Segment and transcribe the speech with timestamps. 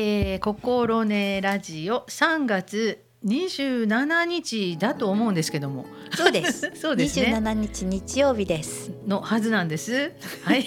[0.00, 6.70] えー、心ねラジオ3月27日だと思うんですけどもそうです。
[6.80, 8.92] そうですね27日日曜日です。
[9.08, 10.12] のはずなんです。
[10.44, 10.64] はい。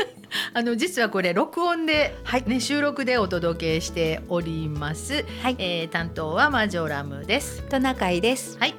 [0.52, 5.24] あの実はこれ録音で、はいね収録でお届けしております。
[5.40, 5.56] はい。
[5.58, 7.62] えー、担当はマジョラムです。
[7.62, 8.58] トナカイです。
[8.58, 8.74] はい。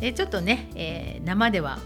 [0.00, 1.80] えー、ちょっとね、えー、生では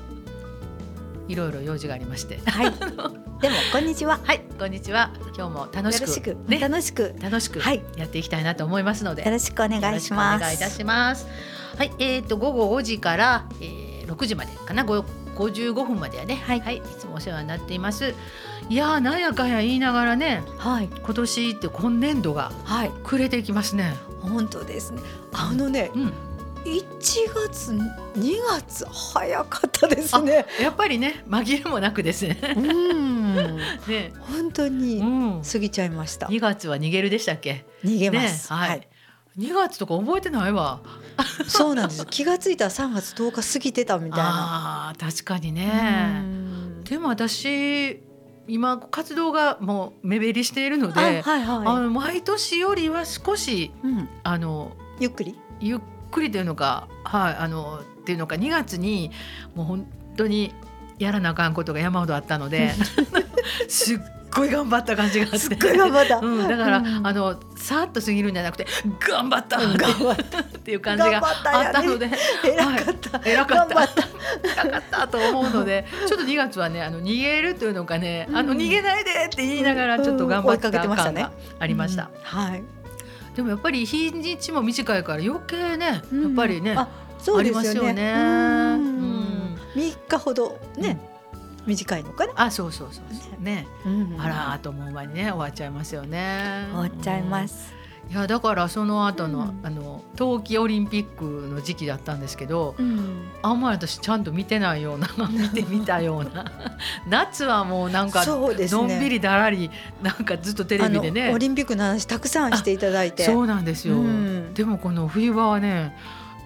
[1.28, 2.39] いろいろ用事がありまして。
[2.44, 3.23] はい。
[3.40, 4.20] でもこんにちは。
[4.22, 5.11] はい、こんにちは。
[5.36, 10.76] 今日も楽しくしく、ね楽しく楽しくはいやっていきたいなと思いますので、よろしくお願いしまよろしくお願いいたす。
[10.76, 11.26] します。
[11.76, 18.14] はい、えっ、と午後5時から、えー、6時までかな、ご55分まではね、はいい、つもお世話になっています。
[18.68, 22.90] いやーなんやかんや言いながらね、はい今年って今年度がはい。
[23.03, 23.94] 暮れていきますね。
[24.20, 25.03] 本当ですね。
[25.32, 26.12] あのね、うん、
[26.64, 26.85] 1
[27.50, 30.46] 月2月早かったですね。
[30.61, 32.39] やっぱりね紛れもなくですね。
[32.56, 33.56] うん。
[33.87, 35.43] ね、本当うにん。
[35.43, 36.27] 過ぎちゃいました。
[36.27, 37.67] 2月は逃げるでしたっけ？
[37.84, 38.51] 逃げます。
[38.53, 38.89] ね、はい。
[39.39, 40.81] 2月とか覚えてないわ。
[41.47, 42.06] そうなんです。
[42.06, 44.89] 気がついたら3月10日過ぎてたみたいな。
[44.91, 46.21] あ確かにうね。
[46.21, 48.01] んでも私
[48.47, 53.71] 今活動がもう目減りしているので、あはいあはの毎年よりは少しい。
[53.83, 54.09] うん。
[54.23, 55.39] あのゆっくり。
[55.61, 55.81] ゆっ
[56.15, 59.11] くりというのかはいあのっていうのか2月に
[59.55, 60.55] もう本当に
[60.98, 62.73] やらなあかんことが山ほどあったので
[63.69, 63.98] すっ
[64.34, 65.39] ごい頑張った感じがあって。
[65.39, 66.19] すっごい頑張った。
[66.19, 68.67] うん、だから、うんあのさっと過ぎるんじゃなくて
[69.09, 70.41] 頑張ったって頑張った。
[70.43, 72.11] っていう感じがあったので
[72.45, 73.21] 偉かった。
[73.25, 74.62] 偉かった頑張った。
[74.67, 82.65] 偉かったと思うのでちょっと2月はねあの逃げるというのかね、あのうん逃げないでって言いながらちょっと頑張った感がありました、うんはい。
[83.35, 86.23] でもやっぱり日にちも短いから余計ね、うん。
[86.23, 87.93] やっぱりねあ、そうですよありますよね。
[87.93, 88.13] ね
[88.75, 89.59] うん。
[89.75, 91.01] 日ほどね、
[91.67, 92.33] 短いのかな？
[92.37, 93.43] あそうそうそうそう。
[93.43, 96.69] ね、うんあらーと思う前にね終わっちゃいますよね。
[96.71, 97.75] 終わっちゃいます。
[98.06, 103.28] うんいやだからその後の、うんあの冬季オリンピックの時期だったんですけど、うん。
[103.42, 106.44] あんまり私ちゃんと見てないような 見てみたような
[107.09, 108.82] 夏はもうなんかそうですね。
[108.82, 109.70] のんびりだらり
[110.03, 113.25] なんかずっとテレビでねオリンピックの話たくさんしていただいて。
[113.25, 115.97] そうなんですよ、うんでもこの冬場はね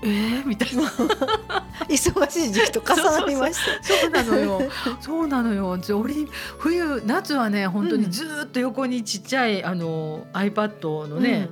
[0.03, 0.83] えー、みたいな。
[1.89, 3.83] 忙しい時期と重なりました。
[3.83, 4.63] そうなのよ。
[5.01, 5.79] そうなのよ。
[6.59, 11.49] 冬夏はね本当にずーっと横にちっちゃいあの iPad のね、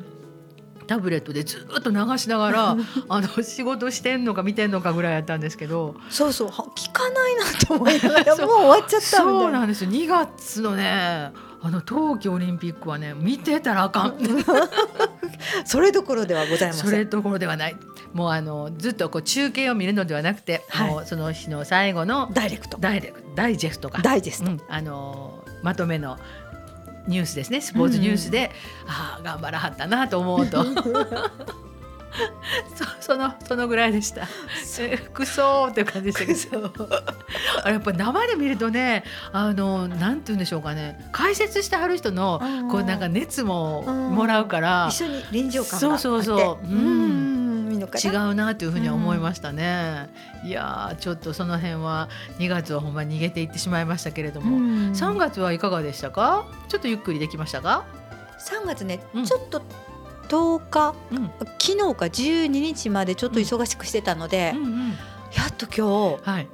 [0.86, 2.76] タブレットでずーっと流しながら
[3.08, 5.96] あの仕事してんのか見てんのかぐらいやったんですけど。
[6.10, 6.48] そうそう。
[6.48, 9.58] は聞かないなと思いながらそうもう終わっちゃったみそうたいな。
[9.60, 9.90] なんですよ。
[9.90, 14.18] 2月のねあの冬季オリンピックはね見てたらあかん。
[15.64, 16.90] それどころではございません。
[16.90, 17.76] それどころではない。
[18.12, 20.90] もうあのずっとこう中継を見るのではなくて、はい。
[20.90, 22.78] もうその日の最後のダイレクト。
[22.78, 24.50] ダイレクダイジェストか、ダイジェスト。
[24.50, 26.18] うん、あのまとめの
[27.08, 27.60] ニュースですね。
[27.60, 28.50] スポーツニュースで、
[28.86, 30.64] ああ頑張らはったなと思うと
[33.00, 34.26] そそのそのぐらいでした。
[34.80, 36.88] えくそーっていう感じでしたけど。
[37.62, 40.98] あれ やっぱ生で見るとねあのなんて言うんでしょうかね。
[41.12, 42.40] 解説してはる人の
[42.70, 44.88] こうなんか熱ももらうから。
[44.90, 46.02] 一緒に臨場感があって。
[46.02, 46.38] そうそう。
[46.38, 47.36] そううん。
[48.02, 48.28] 違な。
[48.28, 50.08] うなというふうには思いましたね。
[50.44, 54.92] いやーちょっとその辺は2月はほんまに逃げていってしまいましたけれども、うん。
[54.92, 56.46] 3月はいかがでしたか？
[56.68, 57.84] ちょっとゆっくりできましたか、
[58.38, 59.24] 三月ね、うん。
[59.24, 59.62] ちょっと
[60.28, 61.30] 10日うん。
[61.58, 64.64] 昨日か12日までちょっと忙しくしてたので、うん。
[64.64, 64.96] うん、や
[65.50, 66.48] っと今はい。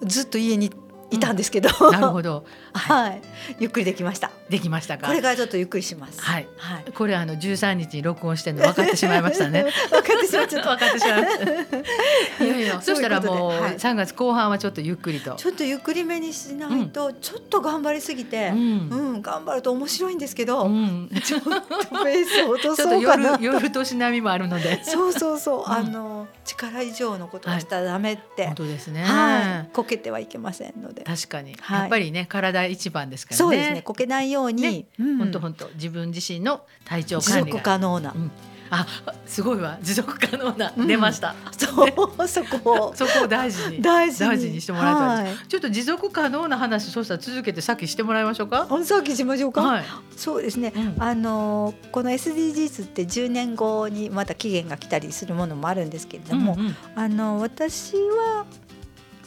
[0.00, 0.72] 日ずっと家に
[1.10, 2.44] いたんですけど、なるほど。
[2.72, 3.22] はい、
[3.58, 4.30] ゆっくりできました。
[4.50, 5.06] できましたか？
[5.06, 6.20] これからちょっとゆっくりします。
[6.20, 6.92] はいはい。
[6.92, 9.64] これあの13日に録音してるの分かってしまいましたね。
[9.90, 10.76] 分かってしまっちゃった。
[10.76, 12.44] 分かってしまいました。
[12.44, 15.34] いやいや、そしたらもうそういうことではい3月後半はちょっとゆっくりと。
[15.34, 23.54] ちょっとゆっくりめにしないと、ちょっと頑張りすぎてう、んうん、頑張ると面白いんですけど、うん、ちょっとペースを落とそうかな夜。
[23.54, 24.82] 夜年並みもあるので。
[24.84, 29.04] そうそうそう、んあの力以上のことをしたらダメって、本当ですね。
[29.04, 31.02] はい、こけてはいけませんので。
[31.02, 33.38] 確かに、はいやっぱりね体一番ですからね。
[33.38, 38.18] そうですね、こけないように、ねうん本当本当自分自身の体調持管理が続可能なう。
[38.18, 38.30] ん
[38.72, 38.86] あ
[39.26, 41.34] すごいわ持続可能な、うん出ました。
[41.58, 43.82] そう、そこを そこを大事に。
[43.82, 45.36] 大事に大事にしてもらいたいはい。
[45.48, 48.68] ちょっと持続可能な話そうしたら続けてさっきしてもらいましょうか？
[48.70, 49.62] あさっきしましょうか。
[49.62, 49.84] はい。
[50.16, 50.72] そうですね。
[50.76, 58.46] うんあのこの SDGs って10年後にまた期限が来たりするものもあるんですけれども、うんうんあの私は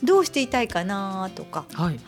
[0.02, 2.00] どうしていたいかなとか、はい。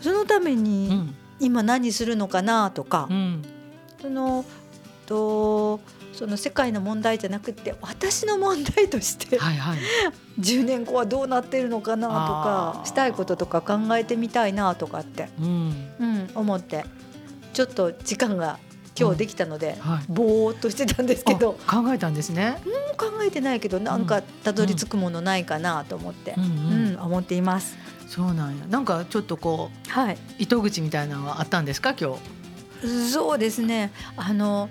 [0.00, 3.42] そのためうにん今何するのかなとかう、ん
[4.00, 4.44] その
[5.06, 5.80] と
[6.12, 9.78] その世界の問題じゃなくて私の問題としてはいはい。
[10.40, 15.88] 10年後はどうなってるのかなとかしたいこととか考えてみたいなとかって、うん。
[15.98, 16.84] うん、思って
[17.52, 18.58] ちょっと時間が
[18.98, 20.04] 今日できたので、はい。
[20.08, 21.58] ぼーっとしてたんですけど。
[21.66, 22.58] あ考えたんですね。
[22.96, 26.44] 考えてないけどなんかたどり着くものないかなと思って、うん。
[26.44, 26.94] ううん。
[26.94, 27.76] ん思っています。
[28.08, 28.64] そうなんや。
[28.66, 31.94] なんかちょっとこはい、う糸口みたいなのはあったんですか？
[31.94, 32.16] 今
[32.82, 33.10] 日。
[33.12, 33.92] そうですね。
[34.16, 34.68] あの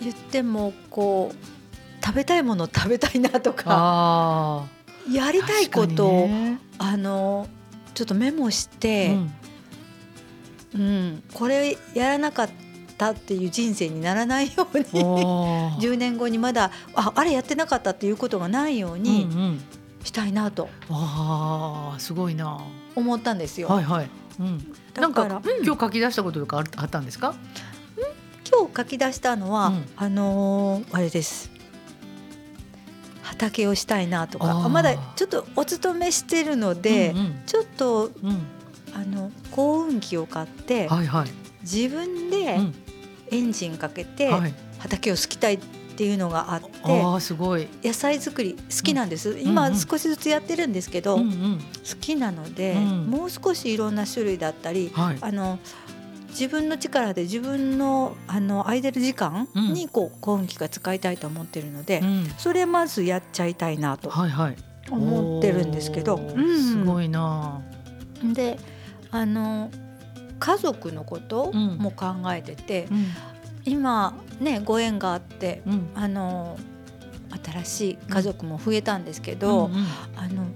[0.00, 4.64] 言ってもこう食べたいものを食べたいなとか。
[5.10, 6.60] やりたいことを、ね。
[6.78, 7.48] あの
[7.94, 9.16] ちょっとメモして、
[10.74, 10.78] うん。
[10.78, 12.65] うんこれやらなかった
[12.98, 19.60] っていう人生にならないようにおー 10年後にまだああれやってなかったっていうことがないよううんにうん。
[20.04, 22.58] したいなとわあすごいな。
[22.94, 23.68] 思ったんですよ。
[23.68, 24.10] はいはい。
[24.40, 24.72] うん。
[24.94, 25.30] なんか、うん
[25.66, 27.34] 今日書き出したこととかあったんですか？
[28.48, 31.50] 今日書き出したのは、うんあのーあれです
[33.22, 38.46] 畑をしたいなとかまだちょっとお勤めしてるので、うんちょっとうんうん。
[38.94, 41.30] あの幸運機を買ってはいはい。
[41.62, 42.74] 自分でうん
[43.30, 44.54] エンジンかけてはい。
[44.78, 45.58] 畑を好きたいっ
[45.96, 47.66] ていうのがあって、ああすごい。
[47.82, 51.16] 野菜作り好きなんです、うん今うん少しずつやってるんですけど。
[51.16, 51.24] 好
[52.00, 55.18] きなので、うんもう少しいろんな種類だったりはい。
[55.20, 55.58] あの
[56.28, 62.26] 自分の力で自分のあの空いてる時間にこう幸運機が使いたいと思ってるので、うん。
[62.36, 64.12] それまずやっちゃいたいなと。
[64.90, 66.20] 思ってるんですけど、
[66.60, 67.60] すごいな。
[68.22, 68.58] で
[69.10, 69.70] あの
[70.38, 73.06] 家族のことうんも考えてて、うん
[73.68, 75.88] 今ねご縁があってうん。
[75.94, 76.56] あの
[77.44, 79.86] 新しい家族も増えたんですけど、うんうん
[80.16, 80.46] あの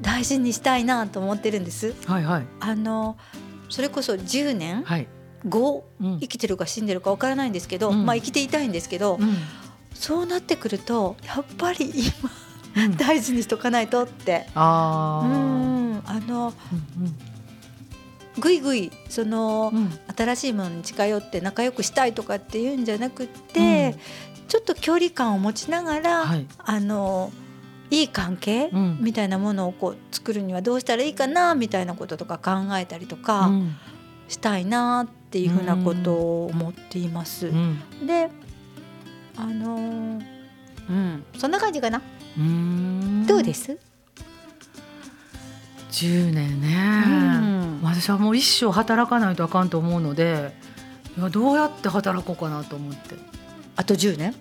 [0.00, 1.94] 大事にしたいなと思ってるんです。
[2.06, 3.18] はいはいあの
[3.68, 5.06] それこそ10年はい。
[5.46, 9.36] 後うん生きてるか死んでるかわからないんですけど、うんまあ生きていたいんですけど、うん
[9.92, 11.90] そうなってくるとやっぱり
[12.74, 14.46] 今うん 大事にしとかないとって。
[14.48, 15.26] うああ。
[15.26, 16.54] んあの
[16.96, 17.16] うん
[18.40, 19.82] ぐいぐいその、うん。
[19.82, 23.94] うん新しいものに近寄って仲良くしたいとかっていうんじゃなくって、
[24.48, 26.46] ちょっと距離感を持ちながら、はい。
[26.58, 27.32] あの
[27.90, 28.98] いい関係、うん。
[29.00, 33.76] みたいなものをこう作るにはどうしたらいいかなみたいなこととか考えたりとかうん。
[34.28, 37.48] したいなっていうふうなことを思っています。
[37.48, 37.78] うん。
[38.06, 38.28] で
[39.36, 40.20] あのー
[40.88, 41.24] うん。
[41.38, 42.02] そんな感じかな、
[42.36, 43.26] うん。
[43.26, 43.78] どうです、
[45.90, 47.80] 10年ね、うん。
[47.82, 50.52] 私はもう一生働かないとあかんと思うので
[51.18, 53.16] いやどうやって働こうかなと思って、
[53.76, 54.34] あと10年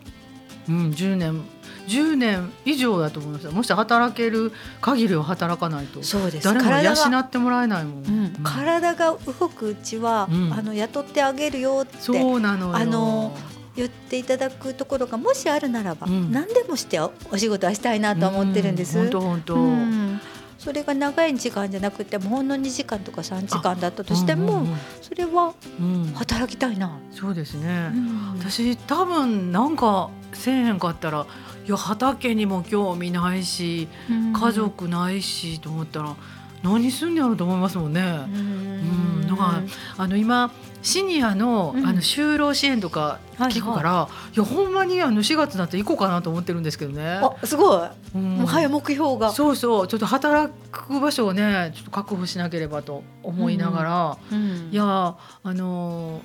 [0.68, 1.44] うん、10年
[1.88, 3.46] 10年以上だと思います。
[3.46, 6.04] よもし働ける限りは働かないと。
[6.04, 6.44] そうです。
[6.44, 8.25] 誰も養ってもらえないもん、うん。
[8.25, 8.34] うん。
[8.44, 10.54] 体が動くうちは、うん。
[10.54, 12.75] あの雇ってあげるよってそうなのよ。
[12.75, 13.36] あの
[13.75, 16.31] 言っていただくところがもしあるならば、うん。
[16.31, 18.98] 何でもしておお仕事はしたいなと思ってるんです。
[19.00, 20.22] 本当本当、うん
[20.60, 26.04] それが長い時間じゃなくてもほんの2時間とか3時間だったとしても、うんうんそれはうん。
[26.04, 27.00] うん働きたいな。
[27.12, 28.40] そうですね、うん。
[28.40, 31.26] 私多分なんかせえへんかったら
[31.66, 36.16] いや畑にも興味ないし家族ないしと思ったら
[36.62, 38.02] 何すんねやろうと思いますもんね。
[38.02, 39.22] うん。
[39.22, 39.28] うん。
[39.28, 39.44] だか
[39.98, 41.86] らあの今シニアの,、うん。
[41.86, 47.20] あの就労支援とか聞くから、いやほんまにあの4月になって行こうかなと思ってるんですけどね。
[47.22, 48.38] あすごい、うん。
[48.38, 49.31] もう早目標が。
[49.31, 49.88] そうそう。
[49.88, 54.69] ちょっと働く場所をねちょっと確保しなければと思いながら、うん。
[54.71, 54.83] いや
[55.44, 56.21] あの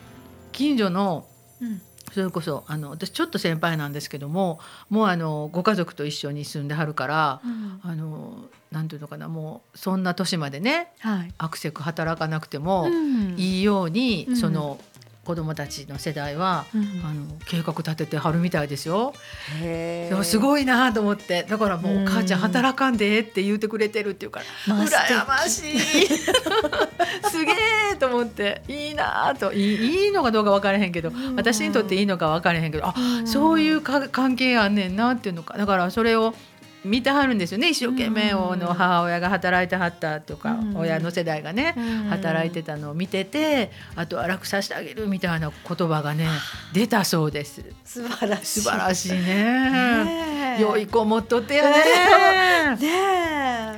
[0.53, 1.27] 近所の
[1.61, 1.81] うん
[2.15, 7.81] それこそあの私ちょっと先輩なんですけどももうあのご家族と一緒に住んではるからうん。
[7.83, 11.35] あのなんていうのかなもうそんな年までねはい。
[11.39, 13.35] アクセク働かなくてもうん。
[13.37, 14.37] いいように、うん。
[14.37, 14.79] その
[15.25, 16.83] 子供たちの世代は、うん。
[17.05, 19.15] あの計画立ててはるみたいですよ。
[19.61, 20.41] へでもすい。
[20.41, 21.43] ごいなと思って。
[21.45, 22.05] だからもう、うん。
[22.05, 25.79] 母ちゃん働かんでええって言ってくれてるっていうからまあ羨ましい。
[27.31, 27.53] すげ
[27.93, 28.63] えと思って。
[28.69, 29.53] いいなと。
[29.53, 31.37] いいのかどうか分からへんけどうん。
[31.37, 33.27] 私にとっていいのか分からへんけどあん。
[33.27, 35.57] そういうか関係あんねんなっていうのか。
[35.57, 36.35] だからそれを
[36.85, 37.71] 見てはるんですよね。
[37.71, 40.77] 一生懸命うんの母親が働いてはったとか、うん。
[40.77, 41.75] 親の世代がね
[42.11, 46.29] 働いてたのを見ててあとは楽させてあげるみたいな言葉がね
[46.73, 47.65] 出たそうです。
[47.85, 48.61] 素晴らしい。
[48.61, 50.59] 素晴らしいね。
[50.61, 52.77] 良い子持っとってやね。
[52.77, 52.89] ね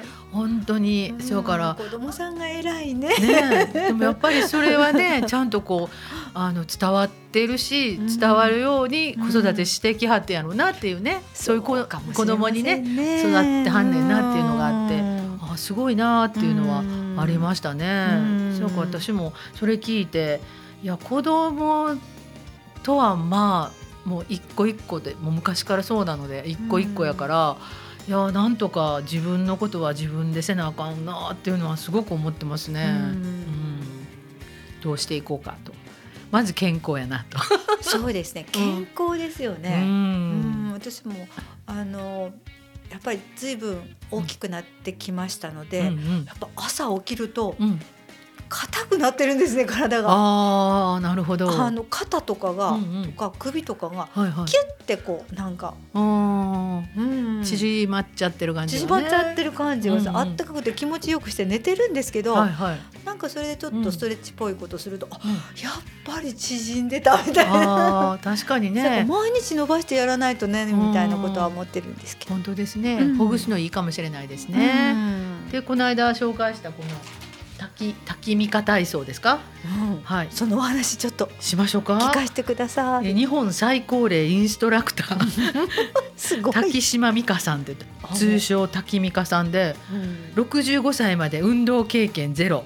[0.03, 0.07] え。
[0.37, 3.09] 本当にうんそうから子供さんが偉いね。
[3.19, 5.97] ねでもやっぱりそれはね ちゃんとこう
[6.35, 8.19] あの伝わってるしうん。
[8.19, 15.39] 伝わるように子育てしてきはってやろうなっていうね、そういう子かもし子供にねね育ってはんねんなっていうのがあってうん。
[15.53, 17.17] あすごいなっていうのはうん。
[17.19, 18.09] ありましたね。
[18.13, 18.21] う
[18.55, 18.57] ん。
[18.59, 20.41] そうか私もそれ聞いて
[20.83, 21.97] いや子供
[22.83, 27.57] とはまあもう一個一個でもう昔からそうなので一個一個やから、
[28.09, 32.85] いやなんとか自分のことは自分でせなあかんなっていうのはすごく思ってますね。
[32.85, 32.95] うん。
[32.95, 33.81] うん。
[34.81, 35.73] どうしていこうかと。
[36.31, 37.39] まず健康やなと。
[37.83, 38.47] そうですね。
[38.53, 39.81] 健康ですようね。
[39.83, 40.69] うん。
[40.69, 40.73] ん。
[40.73, 41.29] 私も
[41.67, 42.33] あの
[42.91, 46.25] やっぱりずいぶん大きくなってきましたので、うんうん。
[46.27, 47.81] やっぱ朝起きるとうん
[48.49, 50.09] 硬くなってるんですね体が。
[50.11, 51.51] ああなるほど。
[51.51, 62.79] あの肩とかが、うんうんとか首とかがはいはいキュッてこうなんか、うん縮まっちゃってる感じ、ね、縮まっちゃってる感じがさ、うんうんあったかくて気持ちよくして寝てるんですけど、はいはい。
[63.05, 65.43] なんかそれでちょっとストレッチっぽいことすると、あうんやっ
[66.05, 68.19] ぱり縮んでたみたいな。
[68.23, 69.05] 確かにね。
[69.09, 72.35] 毎日伸ばしてやらないとねみたいなことは思ってるんですけど。
[72.35, 74.93] 本当ですね、うんほぐすのいいかもしれないですうね。
[74.93, 76.89] んでこの間紹介したこの
[77.79, 79.39] 滝滝ミカ体操ですか？
[79.65, 80.29] うんはい。
[80.31, 82.11] そのお話ちょっとしましょう聞か。
[82.11, 83.09] かせてください。
[83.11, 85.69] え日本最高齢インストラクター
[86.17, 86.55] すごい。
[86.55, 92.65] 滝島美香さんってあ通称滝美香さんでうん65歳まで運動経験ゼロ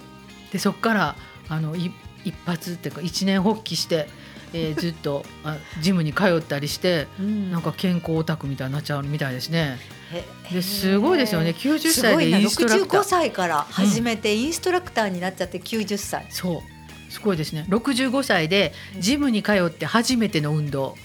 [0.52, 1.16] でそこから
[1.48, 1.90] あのい
[2.24, 4.08] 一発っていうか一年発起して、
[4.52, 9.78] えー ずっとあジムに通ったりしてうんなんか健康オタクみたいになっちゃうみたいですね。
[10.12, 11.54] へですごいですよね。
[11.56, 13.04] 90すごいな歳でインストラクタ65ー。
[13.04, 16.26] 歳から始めてインストラクターになっちゃって90歳。
[16.30, 17.64] そうすごいですね。
[17.68, 20.96] 65歳でジムに通って初めての運動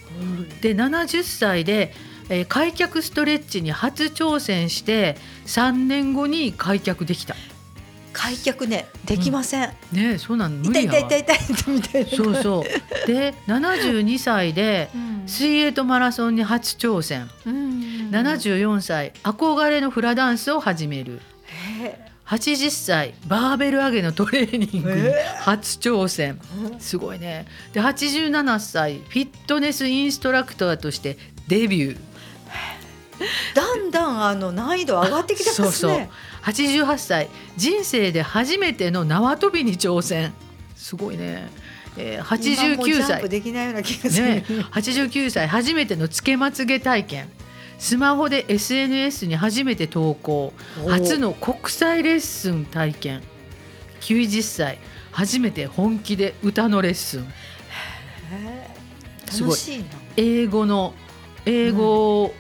[0.62, 1.94] で70歳で、
[2.30, 7.36] えー開脚ストレッチに初挑戦して3年後に開脚できた。
[8.16, 9.70] 開脚ねできません。
[9.92, 12.10] ねえそうなん無痛い痛い痛い痛いみたいな。
[12.12, 13.08] そうそう。
[13.08, 17.30] で72歳でうん水泳とマラソンに初挑戦。
[17.46, 21.20] うん74歳憧れのフラダンスを始める。
[21.84, 26.40] へ80歳バーベル上げのトレーニング初挑戦。
[26.74, 27.46] えすごいね。
[27.74, 31.18] で87歳フィットネスインストラクターとして
[31.50, 31.98] デビュー。
[33.54, 35.68] だんだんあの難易度上がってきてますね。
[35.68, 36.08] そうそう
[36.46, 40.32] 88歳人生で初めての縄跳びに挑戦。
[40.76, 41.50] すごいね。
[41.98, 44.28] えー、89今もジャンプ歳できないような気がする。
[44.28, 47.30] ね89歳初めてのつけまつげ体験。
[47.80, 50.54] スマホで SNS に初めて投稿。
[50.84, 53.24] お初の国際レッスン体験。
[54.02, 54.78] 90歳
[55.12, 57.26] 初めて本気で歌のレッスン。
[59.32, 59.86] すごい楽しいな。
[60.16, 60.94] 英語の
[61.46, 62.34] 英語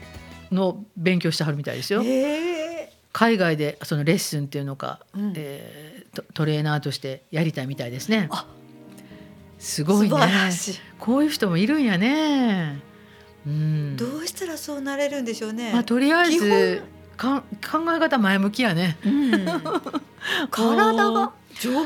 [0.51, 2.03] の勉強してはるみたいですよ。
[2.03, 2.51] へ
[2.83, 8.27] え海外でそのレッスンっていうのか、うんえートトレーナーとしてやりたいみたいですね。
[8.29, 8.45] あ
[9.57, 10.17] すごいね。
[11.00, 12.81] こういう人もいるんやね。
[13.48, 13.95] うん。
[13.95, 15.72] どうしたらそうなれるんでしょうね。
[15.72, 16.84] まあとりあえ基ず
[17.15, 18.98] か考え方前向きやね。
[19.05, 19.31] うん
[20.51, 21.31] 体が？
[21.62, 21.86] 丈夫？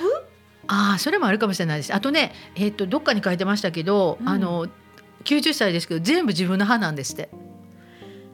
[0.66, 1.94] ああそれもあるかもしれないです。
[1.94, 4.68] あとねえっ、とどっかに書いてましたけど、うんあの
[5.26, 7.30] 90歳ですけど全部自分の歯なんですって。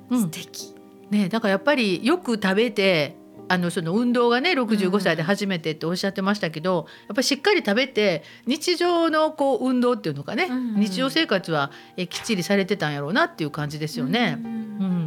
[0.09, 0.21] うん。
[0.21, 0.74] 素敵。
[1.09, 3.15] ねだからやっぱりよく食べて
[3.47, 14.37] あのその運動がね65歳で初めてっておっしゃってましたけど、やっぱりしっかり食べて日常のこう運動っていうのかね、うんうん日常生活はえきっちりされてたんやろうなっていう感じですよね。
[14.43, 14.55] ううん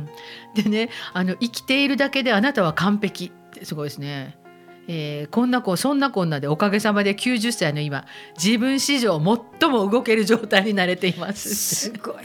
[0.04, 0.08] ん
[0.54, 4.38] でねあの生きているだけであなたは完璧ってすごいですね。
[4.86, 8.06] えーこんな子そんなこんなでおかげさまで90歳の今
[8.42, 9.20] 自分史上
[9.60, 12.22] 最も動ける状態になれていますすごいな。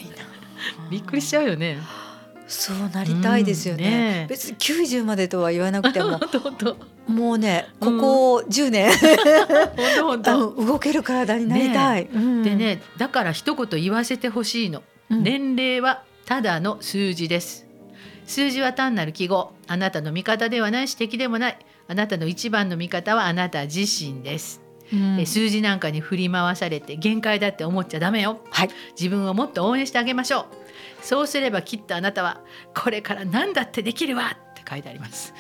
[0.90, 1.78] びっくりしちゃうよね。
[2.48, 3.86] そうなりたいですよね。
[3.86, 4.24] うんね。
[4.26, 6.20] え別に90までとは言わなくても。
[7.08, 8.90] もうねここ10年、
[10.58, 12.06] 動ける体になりたい。
[12.06, 12.44] うん。
[12.44, 15.24] で、ねだから一言言わせてほしいの、うん。
[15.24, 17.68] 年齢はただの数字です。
[18.26, 19.54] 数字は単なる記号。
[19.68, 21.58] あなたの味方ではないし敵でもない。
[21.88, 24.62] あなたの一番の味方はあなた自身です、
[24.94, 25.20] うん。
[25.20, 28.40] え数字なんかに振り回されて限界だって思っちゃダメよ。
[28.50, 28.70] はい。
[28.98, 30.63] 自分をもっと応援してあげましょう
[31.04, 32.40] そうすればきっとあなたは
[32.74, 35.34] これから何だってできるわって書いてあります。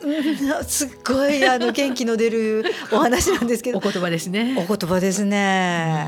[0.00, 3.78] うんすっごいあの元気の出るお話なんですけど。
[3.78, 4.54] お言葉ですね。
[4.58, 6.06] お言葉ですね。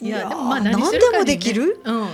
[0.00, 0.98] いやいやでもまあ何ね。
[0.98, 1.80] でもできる？
[1.84, 2.06] うん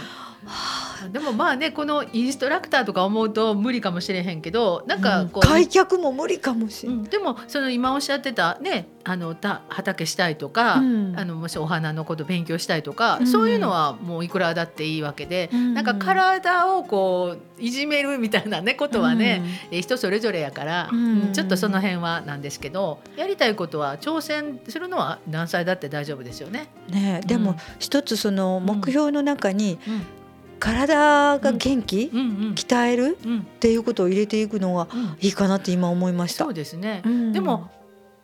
[1.13, 6.99] でもまあねこのインストラクターとか思うと無理かもしれへんけどなんかこう、開脚も無理かもしれない。
[6.99, 11.19] うん、でもその今おっしゃってたねあのた畑したいとか、うん。
[11.19, 13.27] あのもしお花のこと勉強したいとか、うん。
[13.27, 15.73] そういうのはもういくらだっていいわけで、うん。
[15.73, 21.23] なんか体をこういじめるみたいなねことはね、え人それぞれやから、うん。
[21.23, 26.69] うんちょっとその辺はなんですけどやりたいことは挑戦するのは何歳だって大丈夫ですよね。
[26.91, 27.57] ねでもうん。
[27.79, 30.18] 一つその目標の中にうん
[30.59, 32.21] 体が元気、うん。
[32.21, 33.17] うん鍛える？
[33.25, 33.39] うん。
[33.41, 35.17] っていうことを入れていくのがうん。
[35.21, 36.45] いいかなって今思いました。
[36.45, 37.33] そうですね、うん。
[37.33, 37.71] でも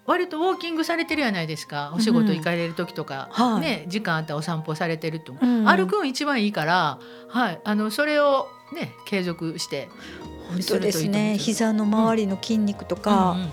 [0.07, 1.93] 割とウォーキングされてるじゃないですか？
[1.95, 3.61] お仕事行かれる時とか、はい。
[3.61, 5.67] ね、時間あったらお散歩されてると、うん。
[5.67, 6.99] 歩くん一番いいから、
[7.29, 9.89] はい、あのそれを、ね、継続して
[10.51, 11.39] 本当ですね。
[11.39, 13.49] 膝の周りの筋肉とうんか、うん。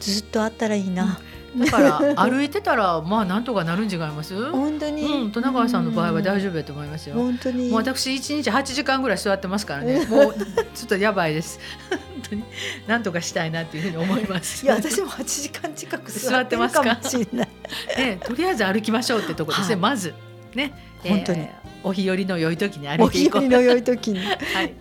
[0.00, 1.20] ずっとあったらいいな。
[1.56, 4.50] だから歩いてたらまあなんとかなるん違います？
[4.50, 7.16] 本当に、うん、戸川さんの場合は大丈夫だと思いますよ。
[7.16, 10.06] 本当にもう私一日8時間ぐらい座ってますからね。
[10.06, 10.34] もう
[10.74, 11.60] ちょっとやばいです。
[11.90, 11.98] 本
[12.30, 12.44] 当に
[12.86, 14.64] なんとかしたいなっていうふうに思います。
[14.64, 17.48] いや私も8時間近く座ってるかもしれない
[17.96, 19.74] ね、とりあえず歩きましょうってところですね。
[19.74, 20.14] はいまず
[20.54, 23.42] ね、本当にえーお日和の良い時に歩おいていこう。
[23.42, 24.72] 日和の良い時に はい。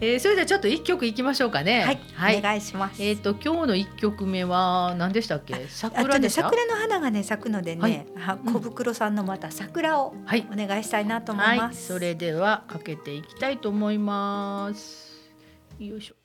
[0.00, 2.00] えー、それではちょっと一曲いきましょうかね。
[2.14, 3.00] はい、お願いします。
[3.02, 5.54] えっ、と今日の一曲目は何でしたっけ？
[5.54, 10.46] あ桜でね桜の花がね咲くのでね、はいあ小袋さんのまた桜をはい。
[10.52, 11.58] お願いしたいなと思いはい。
[11.58, 11.86] ます。
[11.86, 15.30] それではかけていきたいと思います。
[15.78, 16.16] よいしょ。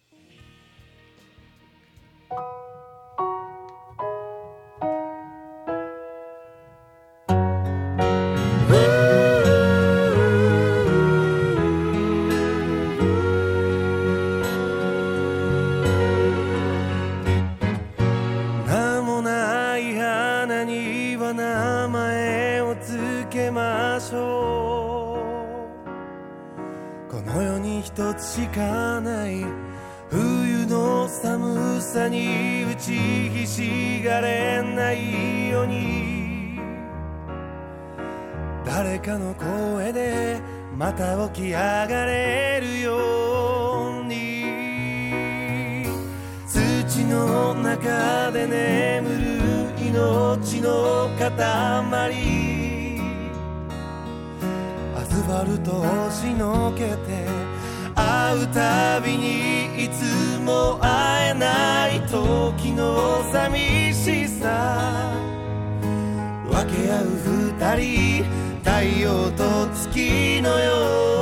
[27.95, 29.45] 一つしかない
[30.09, 32.91] 冬の寒さに打ち
[33.29, 36.59] ひしがれないように。
[38.65, 40.41] 誰かの声で
[40.77, 45.85] また起き上がれるように。
[46.49, 49.39] 土の中で眠る
[49.79, 51.31] 命の塊。
[54.97, 56.94] アスファルトをしのけ
[58.25, 65.11] 会うたびにいつも会えない時の寂しさ。
[66.49, 67.05] 分け合う
[67.59, 68.25] 二人
[68.63, 71.14] 太陽と月のよう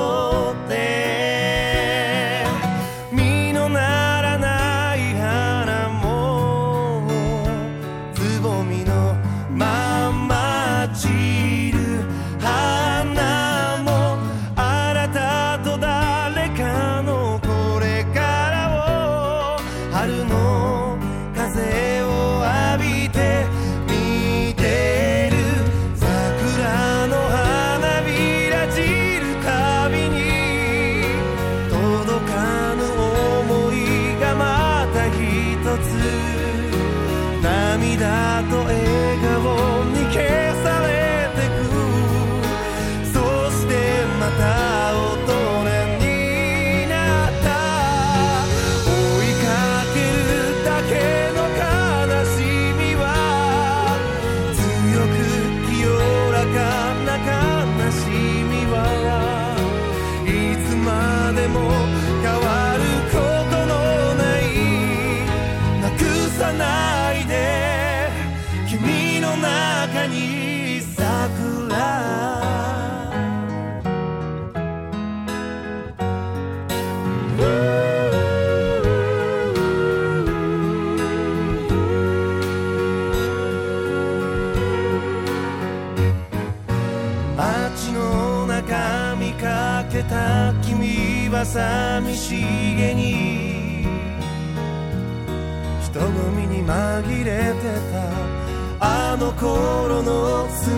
[99.23, 100.75] の頃の澄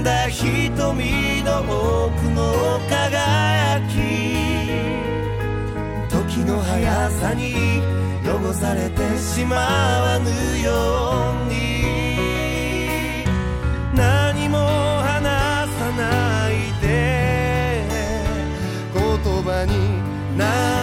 [0.00, 1.60] んだ瞳の
[2.06, 3.92] 奥の輝き。
[6.08, 7.54] 時の速さに
[8.24, 10.28] 汚されてしまわぬ
[10.60, 10.72] よ
[11.46, 11.54] うに。
[13.94, 16.52] 何も話さない
[16.82, 17.84] で。
[18.92, 19.02] 言
[19.44, 19.72] 葉に
[20.36, 20.73] なら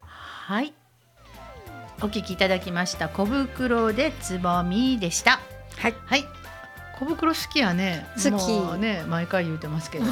[0.00, 0.72] はい。
[2.00, 3.08] お聞きいただきました。
[3.08, 5.40] 小袋でつぼみでした。
[5.78, 6.37] はいはい。
[6.98, 8.06] 小袋好きやね。
[8.16, 10.06] 好きもうね、毎回言ってますけど。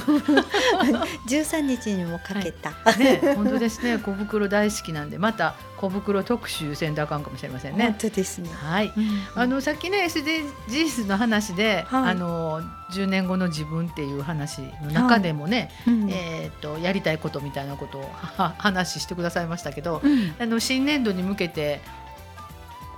[1.27, 3.99] 13日にもかけた、 ね、本当ですね。
[3.99, 7.96] 小袋大好きなんで、また小袋特集せんとあかんかもしれません本ね。
[7.99, 8.92] 当ですね、はい。
[8.96, 21.81] うんあのさっきね SDGs の話で、はいあの10年後の自分っていう話の中でもね、うんえっ、とやりたいことみたいなことをは話してくださいましたけど、うんあの新年度に向けて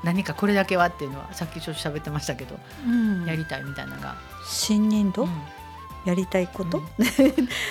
[0.05, 3.25] 何かこれだけはっていうのはさっきちょっと喋ってましたけど、うん。
[3.25, 5.31] やりたいみたいなのが、新年度、うん。
[6.05, 6.85] やりたいこと、うん。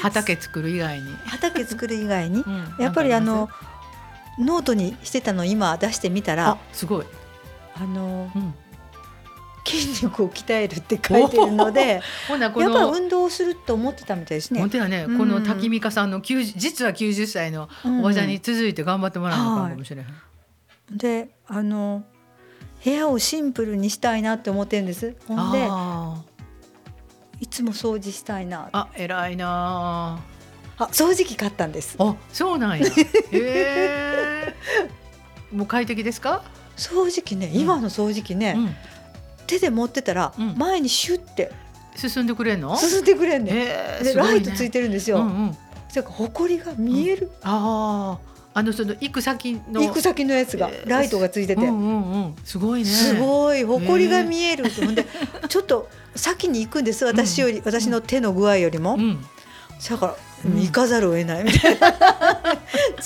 [0.02, 2.42] 畑作る以外に、 畑作る以外に？
[2.42, 2.76] うん。
[2.80, 3.50] やっぱりあの
[4.40, 7.06] ノートにしてたの今出してみたらあすごい、
[7.76, 8.54] あのうん、
[9.66, 14.60] 筋肉を鍛えるって書いてるのでほなこやっぱの運動をすると思ってたみたいですね。
[14.60, 14.70] 本。
[14.70, 15.18] 当やね、うん。
[15.18, 20.06] この滝美香さんの90実は90歳のおばちゃんに続いて頑張ってもらうのかもしれない。
[20.92, 22.04] であの
[22.84, 25.16] 部屋をシンプルにしたいなって思ってるんです。
[25.28, 26.22] ほんであ
[27.40, 28.66] いつも掃除したいな。
[28.66, 30.20] ーあ偉いな
[30.78, 31.96] あ掃除機買ったんです。
[32.00, 32.86] あそうなんや。
[32.88, 32.94] へ
[33.34, 34.56] え
[35.52, 36.44] もう快適ですか、
[36.76, 37.62] 掃除機ねうん。
[37.62, 38.76] 今の掃除機ね、うん、
[39.48, 40.56] 手で持ってたらうん。
[40.58, 41.52] 前にシュッて
[41.96, 42.76] 進んでくれんの？
[42.78, 44.32] 進んでくれんねえですごいね。
[44.34, 45.58] ライトついてるんですよ、うんうん、
[45.90, 48.27] それから埃が見える、ああ
[48.58, 52.86] あのその行く先の行く先のやつがえーライトがついてて、うんうんうん、すごいね。
[52.88, 53.64] すごい。
[53.64, 55.06] 埃が見えるほんで
[55.48, 57.64] ちょっと先に行くんです私より、うん。
[57.66, 59.22] 私の手の具合よりも、うん、
[59.88, 60.60] だから、うん。
[60.60, 61.44] 行かざるを得ない。
[61.44, 61.94] みたいな。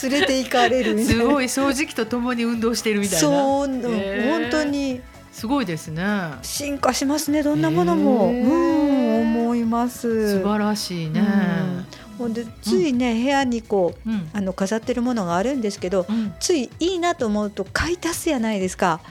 [0.03, 1.21] 連れて行かれるみたいな。
[1.21, 1.45] すごい。
[1.45, 3.19] 掃除機とともに運動してるみたいな。
[3.19, 4.29] そう、へー。
[4.29, 5.01] 本当に。
[5.33, 6.05] すごいですね。
[6.43, 8.43] 進化しますねどんなものも、へー。
[8.45, 10.39] うん思います。
[10.39, 11.19] 素晴らしいね。
[11.19, 19.01] うんほんでついね、部屋にこううん、あの飾ってるものがあるんですけどうん、ついいいなと思うと買い足すやないですか。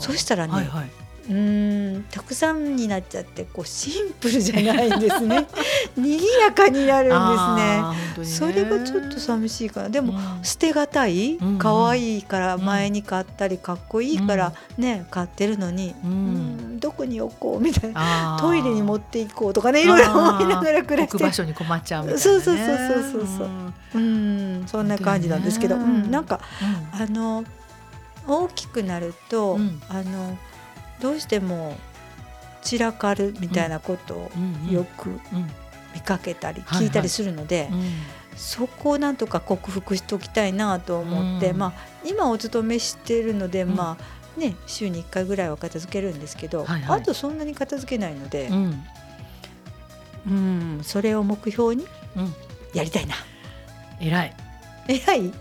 [0.00, 0.90] そしたらね、はいはい、
[1.28, 5.46] うーんたくさんになっちゃってこうシンプルじゃないんですね。
[5.96, 8.24] 賑やかになるんですね。
[8.24, 8.24] ね。
[8.24, 9.88] それがちょっと寂しいかな。
[9.88, 10.44] でも、うん。
[10.44, 11.58] 捨てがたいうんうん。
[11.58, 16.10] 可愛いから前に買ったりかっこいいからね買ってるのに、うん。
[16.10, 18.36] うんどこに置こうみたいな。
[18.40, 21.16] トイレに持っていこうとかねいろいろ思いながら暮らして。
[21.16, 23.26] 置く場所に困っちゃうみたいな、ね、そうそうそうそうそう。
[23.38, 23.74] そうん。
[23.94, 26.40] うんそんな感じなんですけど、うん、なんか
[26.92, 27.44] あの
[28.26, 29.80] 大きくなると、うん。
[29.88, 30.36] あの
[31.00, 31.76] どうしても
[32.62, 34.30] 散らかるみたいなことを
[34.70, 35.18] よくうん。
[35.94, 37.92] 見かけたり聞いたりするので、うん。
[38.36, 41.58] そこをなんとか克服しておきたいなと思って、うん。
[41.58, 41.72] まあ
[42.04, 43.76] 今お勤めしているので、うん。
[43.76, 43.96] ま
[44.36, 47.00] あね週に1回ぐらいは片付けるんですけど、はいはい。
[47.00, 48.84] あとそんなに片付けないのでう、ん。
[50.26, 52.34] うんそれを目標にうん。
[52.72, 53.14] やりたいな。
[54.00, 54.34] 偉い、
[54.88, 55.20] 偉い？
[55.20, 55.32] うん、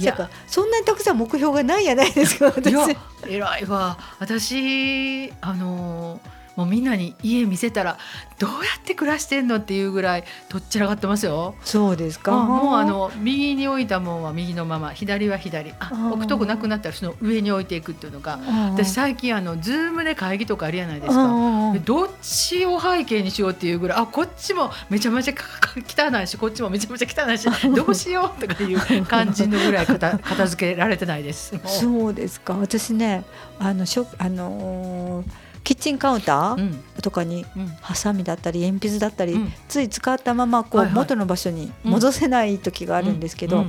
[0.00, 0.14] いや。
[0.18, 2.86] やそんなにたくさん目標がないやないですか私いや。
[3.26, 3.98] 偉いわ。
[4.18, 6.20] 私あの
[6.60, 7.96] もうみんなに家見せたら
[8.38, 11.54] どうやって暮らしてんのっていうぐらいとっちらかってますよ。
[11.64, 12.32] そうですか。
[12.34, 15.72] あもうあの右に置いたもんは右のまま左は左。
[15.80, 18.38] あ置くとこなくなったらその上に置いていくっていうのが
[18.72, 21.72] 私最近あのズームで会議とかあるじゃないですか。
[21.82, 31.54] どっちを背景にしようっていうぐらいあこっちもめちゃめちゃ汚いしこっちもめちゃめちゃ汚いしどうしようとかいう感じのぐらい片 片付けられてないです。
[31.64, 32.52] そうですか。
[32.54, 33.24] 私ね
[33.58, 36.84] あのしょあのーキッチンカウンターうん。
[37.02, 37.66] とかにうん。
[37.80, 39.52] ハサミだったり鉛筆だったり、うん。
[39.68, 43.66] つい使ったままこう元の場所に戻せない時があるんですけど、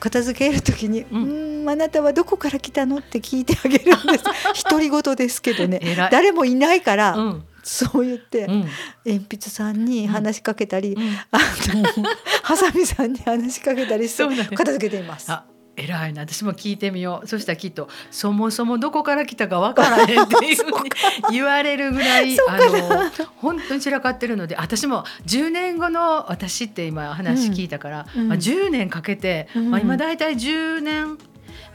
[0.00, 4.24] 片付ける時に「ううんんあなたはどこから来たの?」って聞いてあげるんです。
[4.68, 5.80] 独り言ですけどね。
[6.10, 7.44] 誰もいないから、うん。
[7.62, 8.60] そう言って、うん。
[9.04, 11.16] 鉛筆さんに話しかけたり、うん。
[11.32, 11.38] あ
[11.74, 11.84] の
[12.44, 15.28] ハサミさんに話しかけたりして片付けています。
[15.76, 16.22] あ偉いな。
[16.22, 17.26] 私も聞いてみよう。
[17.26, 20.90] そしたらきっとそもそもどこから来たかわからへんっていうふうに
[21.30, 31.18] 言われるぐらいあの本当に散らかってるので私も10年後の私って今話聞いたから、うんまあ、10年かけて、うんまあ、今大体10年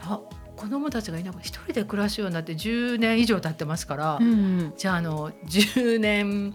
[0.02, 0.20] あ
[0.56, 6.54] 子供たちがいなく一人で暮らすようになって10年以上経ってますから、うんじゃああの10年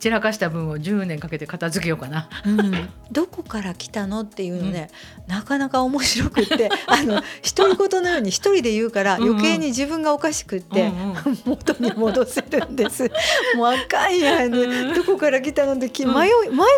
[0.00, 2.28] 散らかした分を10年かけて片付けようかな。
[2.46, 4.90] うんどこから来たのっていうのね、
[5.26, 7.22] なかなか面白くって あの
[7.56, 13.10] 独り言のように一人で言うからうんうん余計に自分がおかしくって、うんうん元に戻せるんです。
[13.56, 16.28] もうあかんやんね、うんどこから来たのって迷い迷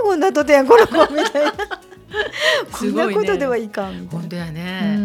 [0.02, 1.52] 子になっとったやんこの子みたいな。
[2.72, 4.20] こんなことではいかんみたいな。
[4.20, 4.98] 本当やね、